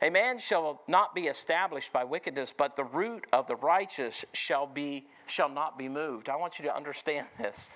A 0.00 0.10
man 0.10 0.38
shall 0.38 0.82
not 0.88 1.14
be 1.14 1.22
established 1.22 1.92
by 1.92 2.04
wickedness, 2.04 2.52
but 2.56 2.76
the 2.76 2.84
root 2.84 3.24
of 3.32 3.46
the 3.46 3.56
righteous 3.56 4.24
shall, 4.32 4.66
be, 4.66 5.06
shall 5.26 5.48
not 5.48 5.78
be 5.78 5.88
moved. 5.88 6.28
I 6.28 6.36
want 6.36 6.58
you 6.58 6.64
to 6.64 6.74
understand 6.74 7.26
this. 7.38 7.68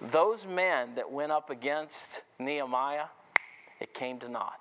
Those 0.00 0.46
men 0.46 0.94
that 0.94 1.10
went 1.10 1.32
up 1.32 1.50
against 1.50 2.22
Nehemiah, 2.38 3.06
it 3.80 3.94
came 3.94 4.18
to 4.20 4.28
naught. 4.28 4.60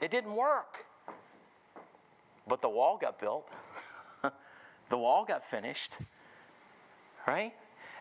It 0.00 0.10
didn't 0.10 0.34
work. 0.34 0.84
But 2.46 2.60
the 2.60 2.68
wall 2.68 2.98
got 3.00 3.20
built, 3.20 3.48
the 4.88 4.98
wall 4.98 5.24
got 5.24 5.48
finished 5.48 5.92
right? 7.26 7.52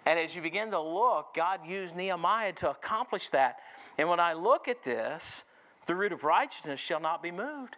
And 0.06 0.20
as 0.20 0.36
you 0.36 0.42
begin 0.42 0.72
to 0.72 0.80
look, 0.80 1.34
God 1.36 1.66
used 1.66 1.96
Nehemiah 1.96 2.54
to 2.54 2.72
accomplish 2.72 3.30
that. 3.30 3.60
And 3.98 4.10
when 4.10 4.20
I 4.20 4.34
look 4.34 4.68
at 4.68 4.84
this, 4.84 5.44
the 5.86 5.96
root 5.96 6.12
of 6.12 6.24
righteousness 6.24 6.80
shall 6.80 7.00
not 7.00 7.22
be 7.22 7.32
moved. 7.32 7.76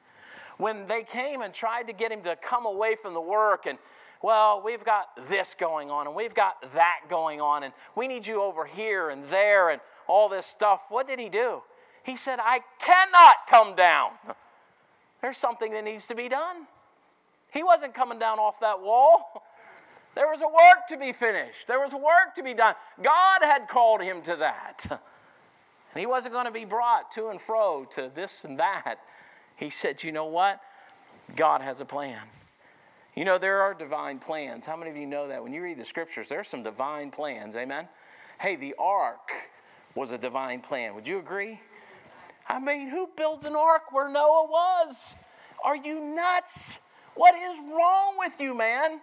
When 0.58 0.88
they 0.88 1.04
came 1.04 1.42
and 1.42 1.54
tried 1.54 1.88
to 1.88 1.94
get 1.94 2.12
him 2.12 2.22
to 2.24 2.36
come 2.36 2.66
away 2.66 2.96
from 3.02 3.14
the 3.14 3.22
work 3.22 3.66
and 3.66 3.78
well, 4.24 4.62
we've 4.64 4.86
got 4.86 5.10
this 5.28 5.54
going 5.54 5.92
on 5.92 6.08
and 6.08 6.16
we've 6.16 6.34
got 6.34 6.56
that 6.74 7.02
going 7.10 7.42
on 7.42 7.64
and 7.64 7.74
we 7.94 8.08
need 8.08 8.26
you 8.26 8.42
over 8.42 8.66
here 8.66 9.10
and 9.10 9.30
there 9.30 9.70
and 9.70 9.82
all 10.08 10.30
this 10.30 10.48
stuff. 10.48 10.80
What 10.88 11.10
did 11.10 11.20
he 11.20 11.28
do? 11.28 11.62
He 12.04 12.16
said, 12.16 12.40
I 12.42 12.62
cannot 12.80 13.36
come 13.50 13.76
down. 13.76 14.12
There's 15.22 15.38
something 15.38 15.74
that 15.74 15.84
needs 15.84 16.08
to 16.08 16.16
be 16.16 16.30
done. 16.30 16.68
He 17.52 17.64
wasn't 17.64 17.94
coming 17.94 18.18
down 18.18 18.40
off 18.40 18.60
that 18.62 18.82
wall. 18.82 19.44
There 20.16 20.28
was 20.28 20.42
a 20.42 20.48
work 20.48 20.88
to 20.90 20.98
be 20.98 21.12
finished, 21.12 21.66
there 21.66 21.80
was 21.80 21.92
work 21.92 22.36
to 22.36 22.44
be 22.44 22.54
done. 22.54 22.76
God 23.02 23.40
had 23.42 23.68
called 23.68 24.00
him 24.00 24.22
to 24.22 24.36
that. 24.36 24.86
And 25.96 26.00
he 26.00 26.06
wasn't 26.06 26.34
going 26.34 26.46
to 26.46 26.52
be 26.52 26.66
brought 26.66 27.12
to 27.14 27.30
and 27.30 27.42
fro 27.42 27.86
to 27.96 28.12
this 28.14 28.44
and 28.44 28.60
that. 28.60 28.98
He 29.56 29.72
said, 29.72 30.04
You 30.04 30.12
know 30.12 30.26
what? 30.26 30.60
God 31.36 31.62
has 31.62 31.82
a 31.82 31.86
plan. 31.86 32.22
You 33.16 33.26
know, 33.26 33.38
there 33.38 33.62
are 33.62 33.74
divine 33.74 34.20
plans. 34.20 34.66
How 34.66 34.76
many 34.76 34.90
of 34.90 34.98
you 34.98 35.06
know 35.06 35.28
that? 35.28 35.44
When 35.44 35.54
you 35.54 35.62
read 35.62 35.78
the 35.78 35.86
scriptures, 35.86 36.28
there's 36.30 36.48
some 36.48 36.64
divine 36.64 37.12
plans. 37.12 37.56
Amen? 37.56 37.88
Hey, 38.40 38.56
the 38.56 38.76
ark 38.80 39.32
was 39.96 40.12
a 40.12 40.18
divine 40.18 40.62
plan. 40.62 40.96
Would 40.96 41.08
you 41.08 41.20
agree? 41.20 41.60
I 42.48 42.60
mean, 42.60 42.90
who 42.90 43.10
built 43.16 43.46
an 43.46 43.56
ark 43.56 43.92
where 43.92 44.10
Noah 44.10 44.48
was? 44.50 45.16
Are 45.64 45.76
you 45.76 46.04
nuts? 46.04 46.80
What 47.16 47.36
is 47.36 47.58
wrong 47.72 48.16
with 48.18 48.40
you, 48.40 48.58
man? 48.58 49.00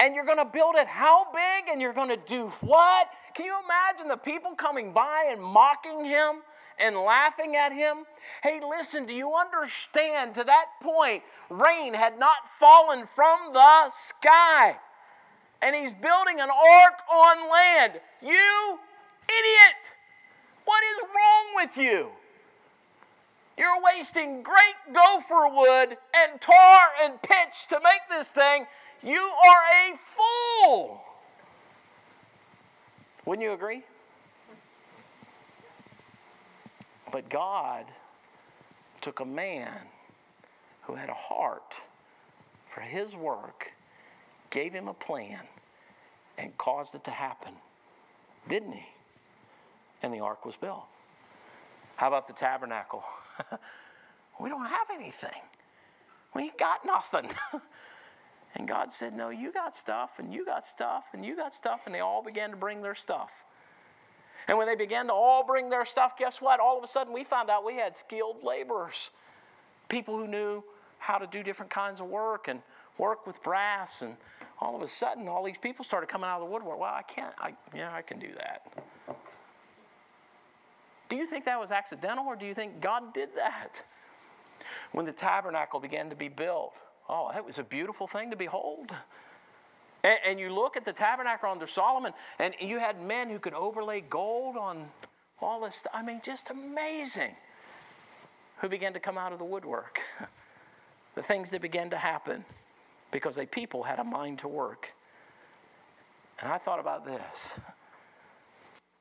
and 0.00 0.14
you're 0.14 0.24
going 0.24 0.38
to 0.38 0.44
build 0.44 0.74
it 0.76 0.86
how 0.86 1.26
big 1.32 1.70
and 1.70 1.80
you're 1.80 1.92
going 1.92 2.08
to 2.08 2.18
do 2.26 2.52
what? 2.60 3.08
Can 3.34 3.46
you 3.46 3.56
imagine 3.64 4.08
the 4.08 4.16
people 4.16 4.54
coming 4.54 4.92
by 4.92 5.28
and 5.30 5.42
mocking 5.42 6.04
him 6.04 6.42
and 6.78 6.96
laughing 6.96 7.56
at 7.56 7.72
him? 7.72 8.04
Hey, 8.42 8.60
listen, 8.60 9.06
do 9.06 9.12
you 9.12 9.34
understand 9.34 10.34
to 10.34 10.44
that 10.44 10.66
point, 10.82 11.22
rain 11.50 11.94
had 11.94 12.18
not 12.18 12.48
fallen 12.58 13.06
from 13.14 13.52
the 13.52 13.90
sky. 13.90 14.76
And 15.62 15.74
he's 15.74 15.92
building 15.92 16.40
an 16.40 16.50
ark 16.50 16.94
on 17.10 17.50
land. 17.50 18.00
You 18.22 18.78
idiot! 19.28 19.80
What 20.64 20.82
is 20.82 21.08
wrong 21.14 21.54
with 21.54 21.76
you? 21.76 22.10
You're 23.56 23.80
wasting 23.82 24.42
great 24.42 24.74
gopher 24.92 25.48
wood 25.48 25.96
and 26.16 26.40
tar 26.40 26.80
and 27.02 27.22
pitch 27.22 27.68
to 27.68 27.78
make 27.82 28.00
this 28.10 28.30
thing, 28.30 28.66
you 29.02 29.20
are 29.20 29.92
a 29.92 29.96
fool. 29.96 31.02
Wouldn't 33.24 33.44
you 33.44 33.52
agree? 33.52 33.84
But 37.14 37.28
God 37.30 37.84
took 39.00 39.20
a 39.20 39.24
man 39.24 39.70
who 40.82 40.96
had 40.96 41.08
a 41.08 41.14
heart 41.14 41.72
for 42.74 42.80
his 42.80 43.14
work, 43.14 43.70
gave 44.50 44.72
him 44.72 44.88
a 44.88 44.94
plan, 44.94 45.38
and 46.38 46.58
caused 46.58 46.96
it 46.96 47.04
to 47.04 47.12
happen. 47.12 47.54
Didn't 48.48 48.72
he? 48.72 48.86
And 50.02 50.12
the 50.12 50.18
ark 50.18 50.44
was 50.44 50.56
built. 50.56 50.86
How 51.94 52.08
about 52.08 52.26
the 52.26 52.34
tabernacle? 52.34 53.04
we 54.40 54.48
don't 54.48 54.66
have 54.66 54.88
anything. 54.92 55.40
We 56.34 56.42
ain't 56.42 56.58
got 56.58 56.84
nothing. 56.84 57.30
And 58.56 58.68
God 58.68 58.94
said, 58.94 59.16
No, 59.16 59.30
you 59.30 59.52
got 59.52 59.74
stuff, 59.74 60.20
and 60.20 60.32
you 60.32 60.46
got 60.46 60.64
stuff, 60.64 61.06
and 61.12 61.24
you 61.24 61.34
got 61.34 61.52
stuff, 61.52 61.80
and 61.86 61.94
they 61.94 61.98
all 61.98 62.22
began 62.22 62.50
to 62.50 62.56
bring 62.56 62.82
their 62.82 62.94
stuff. 62.94 63.32
And 64.48 64.58
when 64.58 64.66
they 64.66 64.74
began 64.74 65.06
to 65.06 65.12
all 65.12 65.44
bring 65.44 65.70
their 65.70 65.84
stuff, 65.84 66.16
guess 66.18 66.40
what? 66.40 66.60
All 66.60 66.76
of 66.76 66.84
a 66.84 66.88
sudden, 66.88 67.12
we 67.12 67.24
found 67.24 67.50
out 67.50 67.64
we 67.64 67.76
had 67.76 67.96
skilled 67.96 68.42
laborers, 68.42 69.10
people 69.88 70.16
who 70.16 70.26
knew 70.26 70.62
how 70.98 71.18
to 71.18 71.26
do 71.26 71.42
different 71.42 71.70
kinds 71.70 72.00
of 72.00 72.06
work 72.06 72.48
and 72.48 72.60
work 72.98 73.26
with 73.26 73.42
brass. 73.42 74.02
And 74.02 74.16
all 74.60 74.76
of 74.76 74.82
a 74.82 74.88
sudden, 74.88 75.28
all 75.28 75.44
these 75.44 75.58
people 75.58 75.84
started 75.84 76.08
coming 76.08 76.28
out 76.28 76.40
of 76.40 76.46
the 76.46 76.52
woodwork. 76.52 76.78
Well, 76.78 76.92
I 76.94 77.02
can't. 77.02 77.34
I, 77.38 77.54
yeah, 77.74 77.92
I 77.92 78.02
can 78.02 78.18
do 78.18 78.28
that. 78.36 79.16
Do 81.08 81.16
you 81.16 81.26
think 81.26 81.44
that 81.44 81.60
was 81.60 81.70
accidental, 81.70 82.26
or 82.26 82.36
do 82.36 82.46
you 82.46 82.54
think 82.54 82.80
God 82.80 83.14
did 83.14 83.30
that? 83.36 83.84
When 84.92 85.04
the 85.04 85.12
tabernacle 85.12 85.80
began 85.80 86.08
to 86.10 86.16
be 86.16 86.28
built, 86.28 86.74
oh, 87.08 87.30
that 87.32 87.44
was 87.44 87.58
a 87.58 87.62
beautiful 87.62 88.06
thing 88.06 88.30
to 88.30 88.36
behold. 88.36 88.90
And, 90.04 90.18
and 90.24 90.38
you 90.38 90.54
look 90.54 90.76
at 90.76 90.84
the 90.84 90.92
tabernacle 90.92 91.50
under 91.50 91.66
Solomon, 91.66 92.12
and 92.38 92.54
you 92.60 92.78
had 92.78 93.00
men 93.00 93.30
who 93.30 93.38
could 93.38 93.54
overlay 93.54 94.02
gold 94.02 94.56
on 94.56 94.88
all 95.40 95.62
this 95.62 95.76
stuff. 95.76 95.92
I 95.94 96.02
mean, 96.02 96.20
just 96.22 96.50
amazing. 96.50 97.34
Who 98.58 98.68
began 98.68 98.92
to 98.92 99.00
come 99.00 99.18
out 99.18 99.32
of 99.32 99.38
the 99.38 99.44
woodwork. 99.44 99.98
the 101.14 101.22
things 101.22 101.50
that 101.50 101.62
began 101.62 101.90
to 101.90 101.96
happen 101.96 102.44
because 103.10 103.38
a 103.38 103.46
people 103.46 103.82
had 103.82 103.98
a 103.98 104.04
mind 104.04 104.40
to 104.40 104.48
work. 104.48 104.88
And 106.40 106.52
I 106.52 106.58
thought 106.58 106.80
about 106.80 107.06
this 107.06 107.54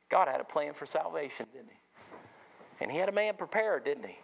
God 0.09 0.27
had 0.27 0.39
a 0.39 0.43
plan 0.43 0.73
for 0.73 0.85
salvation, 0.85 1.47
didn't 1.51 1.69
He? 1.69 2.83
And 2.83 2.91
He 2.91 2.97
had 2.97 3.09
a 3.09 3.13
man 3.13 3.35
prepared, 3.35 3.83
didn't 3.83 4.05
He? 4.05 4.17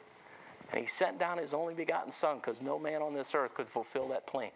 And 0.71 0.79
He 0.79 0.87
sent 0.87 1.19
down 1.19 1.39
His 1.39 1.53
only 1.53 1.73
begotten 1.73 2.11
Son 2.11 2.37
because 2.37 2.61
no 2.61 2.77
man 2.79 3.01
on 3.01 3.13
this 3.13 3.33
earth 3.33 3.53
could 3.55 3.67
fulfill 3.67 4.07
that 4.09 4.27
plan. 4.27 4.51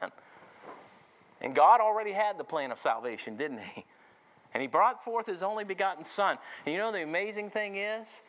And 1.43 1.53
God 1.53 1.81
already 1.81 2.13
had 2.13 2.37
the 2.37 2.43
plan 2.43 2.71
of 2.71 2.79
salvation, 2.79 3.35
didn't 3.35 3.59
He? 3.59 3.85
And 4.53 4.61
He 4.61 4.67
brought 4.67 5.03
forth 5.03 5.27
His 5.27 5.43
only 5.43 5.63
begotten 5.63 6.05
Son. 6.05 6.37
And 6.65 6.73
you 6.73 6.79
know 6.79 6.91
the 6.91 7.03
amazing 7.03 7.49
thing 7.49 7.75
is? 7.75 8.21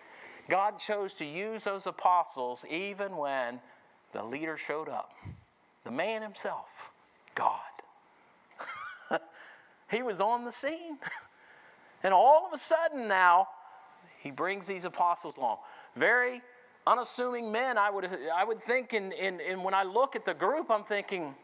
God 0.48 0.79
chose 0.79 1.14
to 1.14 1.24
use 1.24 1.64
those 1.64 1.87
apostles 1.87 2.64
even 2.68 3.16
when 3.16 3.61
the 4.12 4.22
leader 4.22 4.57
showed 4.57 4.88
up. 4.88 5.12
The 5.85 5.90
man 5.90 6.22
himself, 6.22 6.90
God. 7.35 7.61
he 9.90 10.03
was 10.03 10.20
on 10.20 10.44
the 10.44 10.53
scene. 10.53 10.98
And 12.03 12.12
all 12.12 12.46
of 12.46 12.53
a 12.53 12.59
sudden 12.59 13.09
now, 13.09 13.48
he 14.20 14.31
brings 14.31 14.66
these 14.66 14.85
apostles 14.85 15.37
along. 15.37 15.59
Very 15.96 16.42
unassuming 16.87 17.50
men, 17.50 17.79
I 17.79 17.90
would, 17.90 18.09
I 18.35 18.44
would 18.44 18.62
think, 18.62 18.92
in, 18.92 19.12
in, 19.12 19.40
in 19.40 19.62
when 19.62 19.74
I 19.74 19.83
look 19.85 20.14
at 20.14 20.27
the 20.27 20.35
group, 20.35 20.70
I'm 20.70 20.85
thinking, 20.85 21.35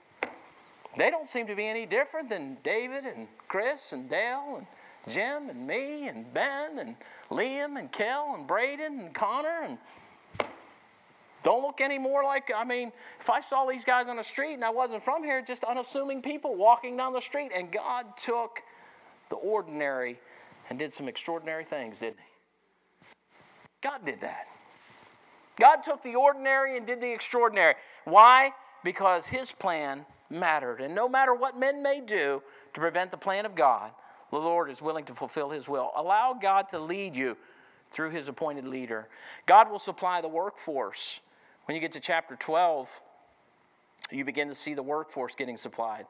they 0.97 1.11
don't 1.11 1.29
seem 1.29 1.47
to 1.47 1.55
be 1.55 1.67
any 1.67 1.87
different 1.87 2.29
than 2.29 2.59
David 2.65 3.05
and 3.05 3.29
Chris 3.49 3.93
and 3.93 4.09
Dale 4.11 4.57
and 4.59 4.67
Jim 5.09 5.49
and 5.49 5.67
me 5.67 6.09
and 6.09 6.33
Ben 6.35 6.79
and 6.79 6.97
Liam 7.31 7.79
and 7.79 7.91
Kel 7.91 8.35
and 8.37 8.47
Braden 8.47 9.01
and 9.01 9.15
Connor 9.15 9.63
and 9.65 9.79
don't 11.43 11.63
look 11.63 11.81
any 11.81 11.99
more 11.99 12.23
like, 12.23 12.51
I 12.55 12.65
mean, 12.65 12.93
if 13.19 13.31
I 13.31 13.41
saw 13.41 13.65
these 13.65 13.85
guys 13.85 14.09
on 14.09 14.17
the 14.17 14.25
street 14.25 14.55
and 14.55 14.65
I 14.65 14.71
wasn't 14.71 15.03
from 15.03 15.25
here, 15.25 15.43
just 15.43 15.65
unassuming 15.65 16.21
people 16.21 16.55
walking 16.55 16.97
down 16.97 17.15
the 17.15 17.21
street, 17.21 17.51
and 17.55 17.73
God 17.73 18.07
took 18.23 18.61
the 19.31 19.37
ordinary 19.37 20.19
and 20.69 20.79
did 20.79 20.93
some 20.93 21.09
extraordinary 21.09 21.65
things, 21.65 21.99
didn't 21.99 22.19
He? 22.19 23.07
God 23.83 24.05
did 24.05 24.21
that. 24.21 24.49
God 25.59 25.77
took 25.77 26.03
the 26.03 26.15
ordinary 26.15 26.77
and 26.77 26.87
did 26.87 27.01
the 27.01 27.11
extraordinary. 27.11 27.75
Why? 28.05 28.53
Because 28.85 29.27
His 29.27 29.51
plan 29.51 30.05
mattered. 30.31 30.81
And 30.81 30.95
no 30.95 31.09
matter 31.09 31.35
what 31.35 31.59
men 31.59 31.83
may 31.83 32.01
do 32.01 32.43
to 32.75 32.81
prevent 32.81 33.11
the 33.11 33.17
plan 33.17 33.45
of 33.45 33.55
God, 33.55 33.91
the 34.31 34.39
Lord 34.39 34.71
is 34.71 34.81
willing 34.81 35.05
to 35.07 35.15
fulfill 35.15 35.51
His 35.51 35.69
will. 35.69 35.91
Allow 35.97 36.39
God 36.41 36.69
to 36.71 36.79
lead 36.79 37.17
you 37.17 37.37
through 37.91 38.11
His 38.11 38.29
appointed 38.29 38.67
leader. 38.67 39.09
God 39.47 39.71
will 39.71 39.79
supply 39.79 40.21
the 40.21 40.29
workforce. 40.29 41.21
When 41.65 41.75
you 41.75 41.81
get 41.81 41.93
to 41.93 42.01
chapter 42.01 42.37
12, 42.37 43.01
you 44.11 44.25
begin 44.25 44.49
to 44.49 44.55
see 44.55 44.75
the 44.75 44.83
workforce 44.83 45.35
getting 45.35 45.57
supplied. 45.57 46.07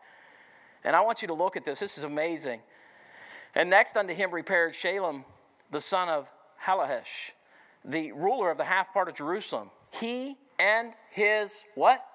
And 0.84 0.96
I 0.96 1.00
want 1.00 1.22
you 1.22 1.28
to 1.28 1.34
look 1.34 1.56
at 1.56 1.64
this. 1.64 1.80
This 1.80 1.98
is 1.98 2.04
amazing. 2.04 2.60
And 3.54 3.68
next 3.68 3.96
unto 3.96 4.14
him 4.14 4.30
repaired 4.30 4.72
Shallum, 4.72 5.24
the 5.70 5.80
son 5.80 6.08
of 6.08 6.28
Hallohesh, 6.64 7.32
the 7.84 8.12
ruler 8.12 8.50
of 8.50 8.58
the 8.58 8.64
half 8.64 8.92
part 8.92 9.08
of 9.08 9.14
Jerusalem. 9.14 9.70
He 9.90 10.36
and 10.58 10.92
his 11.10 11.64
what? 11.74 12.06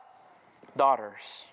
Daughters. 0.78 1.44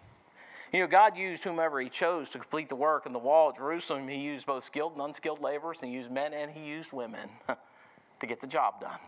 You 0.72 0.80
know, 0.80 0.86
God 0.86 1.16
used 1.18 1.44
whomever 1.44 1.80
He 1.80 1.90
chose 1.90 2.30
to 2.30 2.38
complete 2.38 2.68
the 2.70 2.76
work 2.76 3.04
in 3.04 3.12
the 3.12 3.18
wall 3.18 3.50
at 3.50 3.56
Jerusalem. 3.56 4.08
He 4.08 4.18
used 4.18 4.46
both 4.46 4.64
skilled 4.64 4.92
and 4.92 5.02
unskilled 5.02 5.40
laborers, 5.40 5.78
and 5.82 5.90
He 5.90 5.96
used 5.96 6.10
men 6.10 6.32
and 6.32 6.50
He 6.50 6.64
used 6.64 6.92
women 6.92 7.28
to 8.20 8.26
get 8.26 8.40
the 8.40 8.46
job 8.46 8.80
done. 8.80 8.98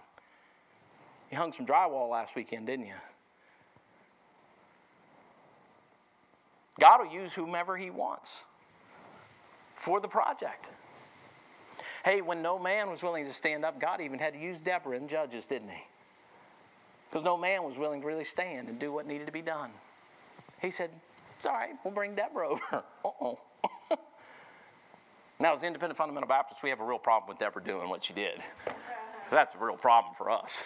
You 1.31 1.39
hung 1.39 1.53
some 1.53 1.65
drywall 1.65 2.11
last 2.11 2.37
weekend, 2.37 2.67
didn't 2.67 2.87
you? 2.87 2.95
God 6.79 7.01
will 7.01 7.13
use 7.13 7.33
whomever 7.33 7.79
He 7.79 7.89
wants 7.89 8.43
for 9.75 10.01
the 10.01 10.09
project. 10.09 10.67
Hey, 12.05 12.21
when 12.21 12.43
no 12.43 12.59
man 12.59 12.91
was 12.91 13.03
willing 13.03 13.25
to 13.25 13.33
stand 13.33 13.65
up, 13.65 13.81
God 13.81 14.03
even 14.03 14.19
had 14.19 14.35
to 14.35 14.39
use 14.39 14.61
Deborah 14.61 14.99
and 14.99 15.09
Judges, 15.09 15.47
didn't 15.47 15.71
He? 15.71 15.83
Because 17.09 17.25
no 17.25 17.39
man 17.39 17.63
was 17.63 17.79
willing 17.79 18.03
to 18.03 18.07
really 18.07 18.25
stand 18.25 18.69
and 18.69 18.79
do 18.79 18.93
what 18.93 19.07
needed 19.07 19.27
to 19.27 19.33
be 19.33 19.41
done. 19.41 19.71
He 20.61 20.71
said, 20.71 20.91
it's 21.45 21.51
all 21.51 21.59
right. 21.59 21.75
We'll 21.85 21.93
bring 21.93 22.15
Deborah 22.15 22.53
over. 22.53 22.63
Uh-oh. 23.05 23.39
now, 25.39 25.55
as 25.55 25.63
independent 25.63 25.99
fundamental 25.99 26.27
Baptists, 26.27 26.63
we 26.63 26.71
have 26.71 26.81
a 26.81 26.85
real 26.85 26.99
problem 26.99 27.29
with 27.29 27.39
Deborah 27.39 27.63
doing 27.63 27.91
what 27.91 28.03
she 28.03 28.15
did. 28.15 28.41
That's 29.31 29.55
a 29.55 29.59
real 29.63 29.77
problem 29.77 30.15
for 30.17 30.31
us. 30.31 30.63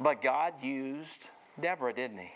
but 0.00 0.22
God 0.22 0.54
used 0.62 1.28
Deborah, 1.60 1.92
didn't 1.92 2.16
he? 2.16 2.30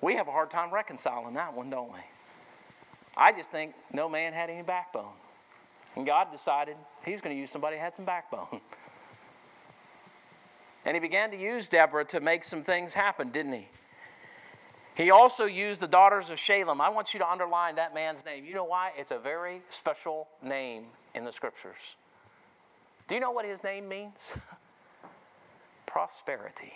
We 0.00 0.14
have 0.14 0.28
a 0.28 0.30
hard 0.30 0.50
time 0.50 0.72
reconciling 0.72 1.34
that 1.34 1.52
one, 1.52 1.68
don't 1.68 1.92
we? 1.92 2.00
I 3.14 3.32
just 3.32 3.50
think 3.50 3.74
no 3.92 4.08
man 4.08 4.32
had 4.32 4.48
any 4.48 4.62
backbone. 4.62 5.12
And 5.94 6.06
God 6.06 6.28
decided 6.32 6.76
he's 7.04 7.20
going 7.20 7.36
to 7.36 7.38
use 7.38 7.50
somebody 7.50 7.76
who 7.76 7.82
had 7.82 7.94
some 7.94 8.06
backbone. 8.06 8.62
And 10.86 10.96
he 10.96 11.00
began 11.00 11.30
to 11.32 11.36
use 11.36 11.68
Deborah 11.68 12.06
to 12.06 12.20
make 12.20 12.44
some 12.44 12.64
things 12.64 12.94
happen, 12.94 13.28
didn't 13.28 13.52
he? 13.52 13.68
He 14.94 15.10
also 15.10 15.46
used 15.46 15.80
the 15.80 15.88
daughters 15.88 16.28
of 16.28 16.38
Shallum. 16.38 16.80
I 16.80 16.90
want 16.90 17.14
you 17.14 17.20
to 17.20 17.30
underline 17.30 17.76
that 17.76 17.94
man's 17.94 18.24
name. 18.24 18.44
You 18.44 18.54
know 18.54 18.64
why? 18.64 18.92
It's 18.96 19.10
a 19.10 19.18
very 19.18 19.62
special 19.70 20.28
name 20.42 20.84
in 21.14 21.24
the 21.24 21.32
scriptures. 21.32 21.96
Do 23.08 23.14
you 23.14 23.20
know 23.20 23.30
what 23.30 23.44
his 23.44 23.64
name 23.64 23.88
means? 23.88 24.34
Prosperity. 25.86 26.74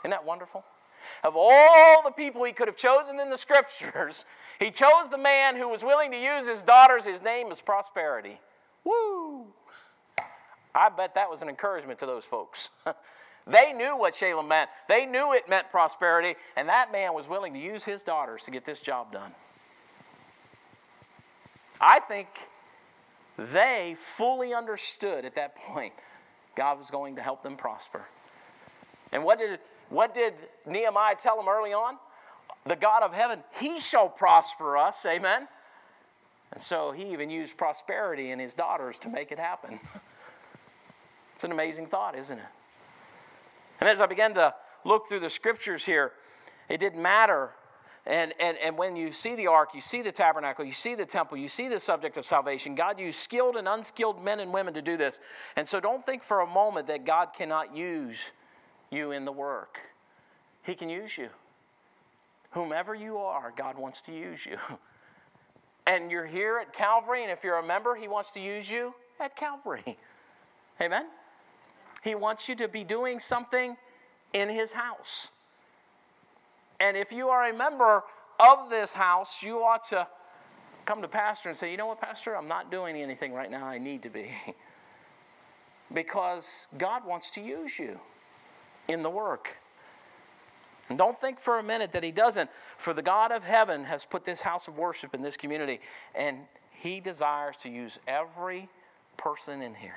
Isn't 0.00 0.10
that 0.10 0.24
wonderful? 0.24 0.64
Of 1.22 1.34
all 1.36 2.02
the 2.02 2.10
people 2.10 2.44
he 2.44 2.52
could 2.52 2.68
have 2.68 2.76
chosen 2.76 3.20
in 3.20 3.28
the 3.28 3.36
scriptures, 3.36 4.24
he 4.58 4.70
chose 4.70 5.10
the 5.10 5.18
man 5.18 5.56
who 5.56 5.68
was 5.68 5.82
willing 5.82 6.10
to 6.12 6.20
use 6.20 6.46
his 6.46 6.62
daughters. 6.62 7.04
His 7.04 7.22
name 7.22 7.52
is 7.52 7.60
Prosperity. 7.60 8.40
Woo! 8.84 9.46
I 10.74 10.88
bet 10.88 11.14
that 11.14 11.30
was 11.30 11.40
an 11.42 11.48
encouragement 11.48 11.98
to 12.00 12.06
those 12.06 12.24
folks. 12.24 12.70
They 13.46 13.72
knew 13.72 13.96
what 13.96 14.14
Shallum 14.14 14.48
meant. 14.48 14.70
They 14.88 15.04
knew 15.04 15.34
it 15.34 15.48
meant 15.48 15.70
prosperity, 15.70 16.34
and 16.56 16.68
that 16.68 16.90
man 16.90 17.12
was 17.12 17.28
willing 17.28 17.52
to 17.52 17.58
use 17.58 17.84
his 17.84 18.02
daughters 18.02 18.42
to 18.44 18.50
get 18.50 18.64
this 18.64 18.80
job 18.80 19.12
done. 19.12 19.32
I 21.80 22.00
think 22.00 22.28
they 23.36 23.96
fully 24.16 24.54
understood 24.54 25.24
at 25.24 25.34
that 25.34 25.56
point 25.56 25.92
God 26.56 26.78
was 26.78 26.88
going 26.90 27.16
to 27.16 27.22
help 27.22 27.42
them 27.42 27.56
prosper. 27.56 28.06
And 29.12 29.24
what 29.24 29.38
did, 29.38 29.58
what 29.90 30.14
did 30.14 30.34
Nehemiah 30.66 31.16
tell 31.16 31.36
them 31.36 31.48
early 31.48 31.72
on? 31.72 31.96
The 32.64 32.76
God 32.76 33.02
of 33.02 33.12
heaven, 33.12 33.40
He 33.60 33.80
shall 33.80 34.08
prosper 34.08 34.78
us. 34.78 35.04
Amen. 35.04 35.48
And 36.54 36.62
so 36.62 36.92
he 36.92 37.12
even 37.12 37.30
used 37.30 37.56
prosperity 37.56 38.30
in 38.30 38.38
his 38.38 38.54
daughters 38.54 38.96
to 39.00 39.08
make 39.08 39.30
it 39.30 39.38
happen. 39.38 39.80
It's 41.34 41.42
an 41.42 41.50
amazing 41.50 41.88
thought, 41.88 42.16
isn't 42.16 42.38
it? 42.38 42.44
And 43.80 43.88
as 43.88 44.00
I 44.00 44.06
began 44.06 44.34
to 44.34 44.54
look 44.84 45.08
through 45.08 45.20
the 45.20 45.30
scriptures 45.30 45.84
here, 45.84 46.12
it 46.68 46.78
didn't 46.78 47.02
matter. 47.02 47.50
And, 48.06 48.34
and, 48.38 48.56
and 48.58 48.76
when 48.76 48.96
you 48.96 49.12
see 49.12 49.34
the 49.34 49.46
ark, 49.46 49.70
you 49.74 49.80
see 49.80 50.02
the 50.02 50.12
tabernacle, 50.12 50.64
you 50.64 50.72
see 50.72 50.94
the 50.94 51.06
temple, 51.06 51.38
you 51.38 51.48
see 51.48 51.68
the 51.68 51.80
subject 51.80 52.16
of 52.16 52.26
salvation. 52.26 52.74
God 52.74 53.00
used 53.00 53.18
skilled 53.18 53.56
and 53.56 53.66
unskilled 53.66 54.22
men 54.22 54.40
and 54.40 54.52
women 54.52 54.74
to 54.74 54.82
do 54.82 54.96
this. 54.96 55.20
And 55.56 55.66
so 55.66 55.80
don't 55.80 56.04
think 56.04 56.22
for 56.22 56.40
a 56.40 56.46
moment 56.46 56.86
that 56.88 57.06
God 57.06 57.30
cannot 57.36 57.74
use 57.74 58.30
you 58.90 59.12
in 59.12 59.24
the 59.24 59.32
work. 59.32 59.78
He 60.62 60.74
can 60.74 60.90
use 60.90 61.16
you. 61.16 61.28
Whomever 62.50 62.94
you 62.94 63.16
are, 63.18 63.52
God 63.56 63.78
wants 63.78 64.00
to 64.02 64.12
use 64.12 64.44
you. 64.46 64.58
And 65.86 66.10
you're 66.10 66.24
here 66.24 66.56
at 66.56 66.72
Calvary, 66.72 67.24
and 67.24 67.30
if 67.30 67.44
you're 67.44 67.58
a 67.58 67.66
member, 67.66 67.94
He 67.94 68.08
wants 68.08 68.30
to 68.30 68.40
use 68.40 68.70
you 68.70 68.94
at 69.20 69.36
Calvary. 69.36 69.98
Amen? 70.80 71.04
He 72.04 72.14
wants 72.14 72.50
you 72.50 72.54
to 72.56 72.68
be 72.68 72.84
doing 72.84 73.18
something 73.18 73.78
in 74.34 74.50
His 74.50 74.72
house. 74.72 75.28
And 76.78 76.98
if 76.98 77.10
you 77.10 77.28
are 77.28 77.48
a 77.48 77.56
member 77.56 78.04
of 78.38 78.68
this 78.68 78.92
house, 78.92 79.42
you 79.42 79.64
ought 79.64 79.88
to 79.88 80.06
come 80.84 81.00
to 81.00 81.08
pastor 81.08 81.48
and 81.48 81.56
say, 81.56 81.70
you 81.70 81.78
know 81.78 81.86
what, 81.86 82.00
pastor, 82.00 82.36
I'm 82.36 82.46
not 82.46 82.70
doing 82.70 82.96
anything 82.96 83.32
right 83.32 83.50
now 83.50 83.64
I 83.64 83.78
need 83.78 84.02
to 84.02 84.10
be. 84.10 84.30
because 85.94 86.66
God 86.76 87.06
wants 87.06 87.30
to 87.32 87.40
use 87.40 87.78
you 87.78 87.98
in 88.86 89.02
the 89.02 89.10
work. 89.10 89.56
And 90.90 90.98
don't 90.98 91.18
think 91.18 91.38
for 91.38 91.58
a 91.58 91.62
minute 91.62 91.92
that 91.92 92.02
He 92.02 92.10
doesn't, 92.10 92.50
for 92.76 92.92
the 92.92 93.00
God 93.00 93.32
of 93.32 93.44
heaven 93.44 93.84
has 93.84 94.04
put 94.04 94.26
this 94.26 94.42
house 94.42 94.68
of 94.68 94.76
worship 94.76 95.14
in 95.14 95.22
this 95.22 95.38
community, 95.38 95.80
and 96.14 96.40
He 96.70 97.00
desires 97.00 97.56
to 97.62 97.70
use 97.70 97.98
every 98.06 98.68
person 99.16 99.62
in 99.62 99.74
here. 99.74 99.96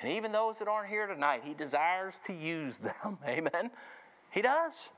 And 0.00 0.12
even 0.12 0.32
those 0.32 0.58
that 0.58 0.68
aren't 0.68 0.88
here 0.88 1.06
tonight, 1.06 1.42
He 1.44 1.54
desires 1.54 2.18
to 2.24 2.32
use 2.32 2.78
them. 2.78 3.18
Amen? 3.26 3.70
He 4.30 4.42
does. 4.42 4.90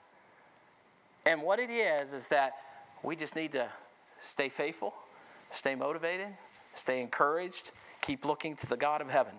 And 1.24 1.42
what 1.42 1.58
it 1.58 1.70
is, 1.70 2.12
is 2.12 2.26
that 2.28 2.54
we 3.02 3.16
just 3.16 3.36
need 3.36 3.52
to 3.52 3.68
stay 4.18 4.48
faithful, 4.48 4.94
stay 5.52 5.74
motivated, 5.74 6.28
stay 6.74 7.00
encouraged, 7.00 7.70
keep 8.00 8.24
looking 8.24 8.56
to 8.56 8.66
the 8.66 8.76
God 8.76 9.00
of 9.00 9.08
heaven. 9.08 9.34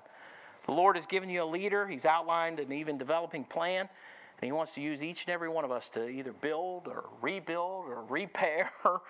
The 0.65 0.73
Lord 0.73 0.95
has 0.95 1.05
given 1.05 1.29
you 1.29 1.43
a 1.43 1.45
leader, 1.45 1.87
He's 1.87 2.05
outlined 2.05 2.59
an 2.59 2.71
even 2.71 2.97
developing 2.97 3.43
plan, 3.43 3.81
and 3.81 4.45
He 4.45 4.51
wants 4.51 4.73
to 4.75 4.81
use 4.81 5.03
each 5.03 5.25
and 5.25 5.33
every 5.33 5.49
one 5.49 5.65
of 5.65 5.71
us 5.71 5.89
to 5.91 6.07
either 6.07 6.33
build 6.33 6.87
or 6.87 7.05
rebuild 7.21 7.85
or 7.85 8.03
repair 8.09 8.71
or 8.85 9.01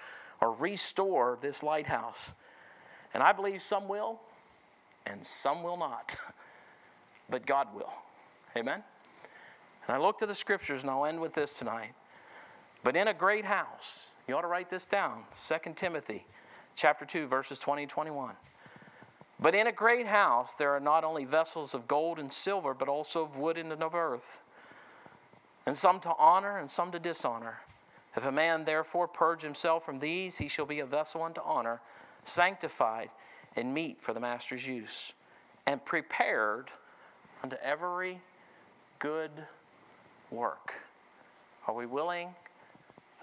restore 0.54 1.38
this 1.42 1.63
lighthouse. 1.63 2.34
And 3.13 3.22
I 3.22 3.32
believe 3.32 3.62
some 3.62 3.88
will 3.88 4.20
and 5.06 5.26
some 5.26 5.63
will 5.63 5.78
not, 5.78 6.16
but 7.34 7.48
God 7.48 7.74
will. 7.74 7.91
Amen? 8.56 8.84
And 9.88 9.98
I 9.98 10.00
look 10.00 10.19
to 10.19 10.28
the 10.28 10.36
scriptures, 10.36 10.82
and 10.82 10.89
I'll 10.91 11.04
end 11.04 11.19
with 11.19 11.34
this 11.34 11.58
tonight. 11.58 11.96
But 12.84 12.96
in 12.96 13.08
a 13.08 13.13
great 13.13 13.43
house, 13.43 14.10
you 14.28 14.36
ought 14.36 14.41
to 14.41 14.48
write 14.48 14.69
this 14.69 14.86
down 14.86 15.24
2 15.36 15.74
Timothy 15.76 16.28
chapter 16.76 17.06
2, 17.06 17.26
verses 17.26 17.58
20 17.58 17.82
and 17.82 17.89
21. 17.89 18.36
But 19.39 19.56
in 19.56 19.65
a 19.65 19.72
great 19.72 20.06
house 20.06 20.54
there 20.54 20.76
are 20.76 20.80
not 20.80 21.04
only 21.04 21.26
vessels 21.26 21.74
of 21.74 21.88
gold 21.88 22.19
and 22.19 22.32
silver, 22.32 22.76
but 22.76 22.88
also 22.88 23.24
of 23.24 23.36
wood 23.36 23.58
and 23.58 23.72
of 23.72 23.96
earth, 23.96 24.41
and 25.65 25.76
some 25.76 26.00
to 26.02 26.13
honor 26.19 26.60
and 26.60 26.69
some 26.69 26.91
to 26.91 27.00
dishonor. 27.00 27.62
If 28.15 28.24
a 28.24 28.32
man 28.32 28.65
therefore 28.65 29.08
purge 29.08 29.41
himself 29.41 29.84
from 29.84 29.98
these, 29.98 30.38
he 30.38 30.48
shall 30.48 30.67
be 30.67 30.82
a 30.82 30.86
vessel 30.86 31.24
unto 31.24 31.41
honor, 31.43 31.82
sanctified 32.26 33.10
and 33.56 33.74
meet 33.74 34.04
for 34.04 34.13
the 34.13 34.19
master's 34.19 34.67
use, 34.67 35.13
and 35.65 35.84
prepared 35.84 36.69
unto 37.43 37.58
every 37.62 38.21
good 38.99 39.32
work. 40.32 40.73
Are 41.67 41.73
we 41.73 41.86
willing 41.86 42.29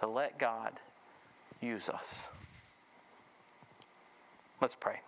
to 0.00 0.06
let 0.06 0.38
God 0.38 0.74
use 1.60 1.88
us? 1.88 2.28
Let's 4.60 4.74
pray. 4.74 5.00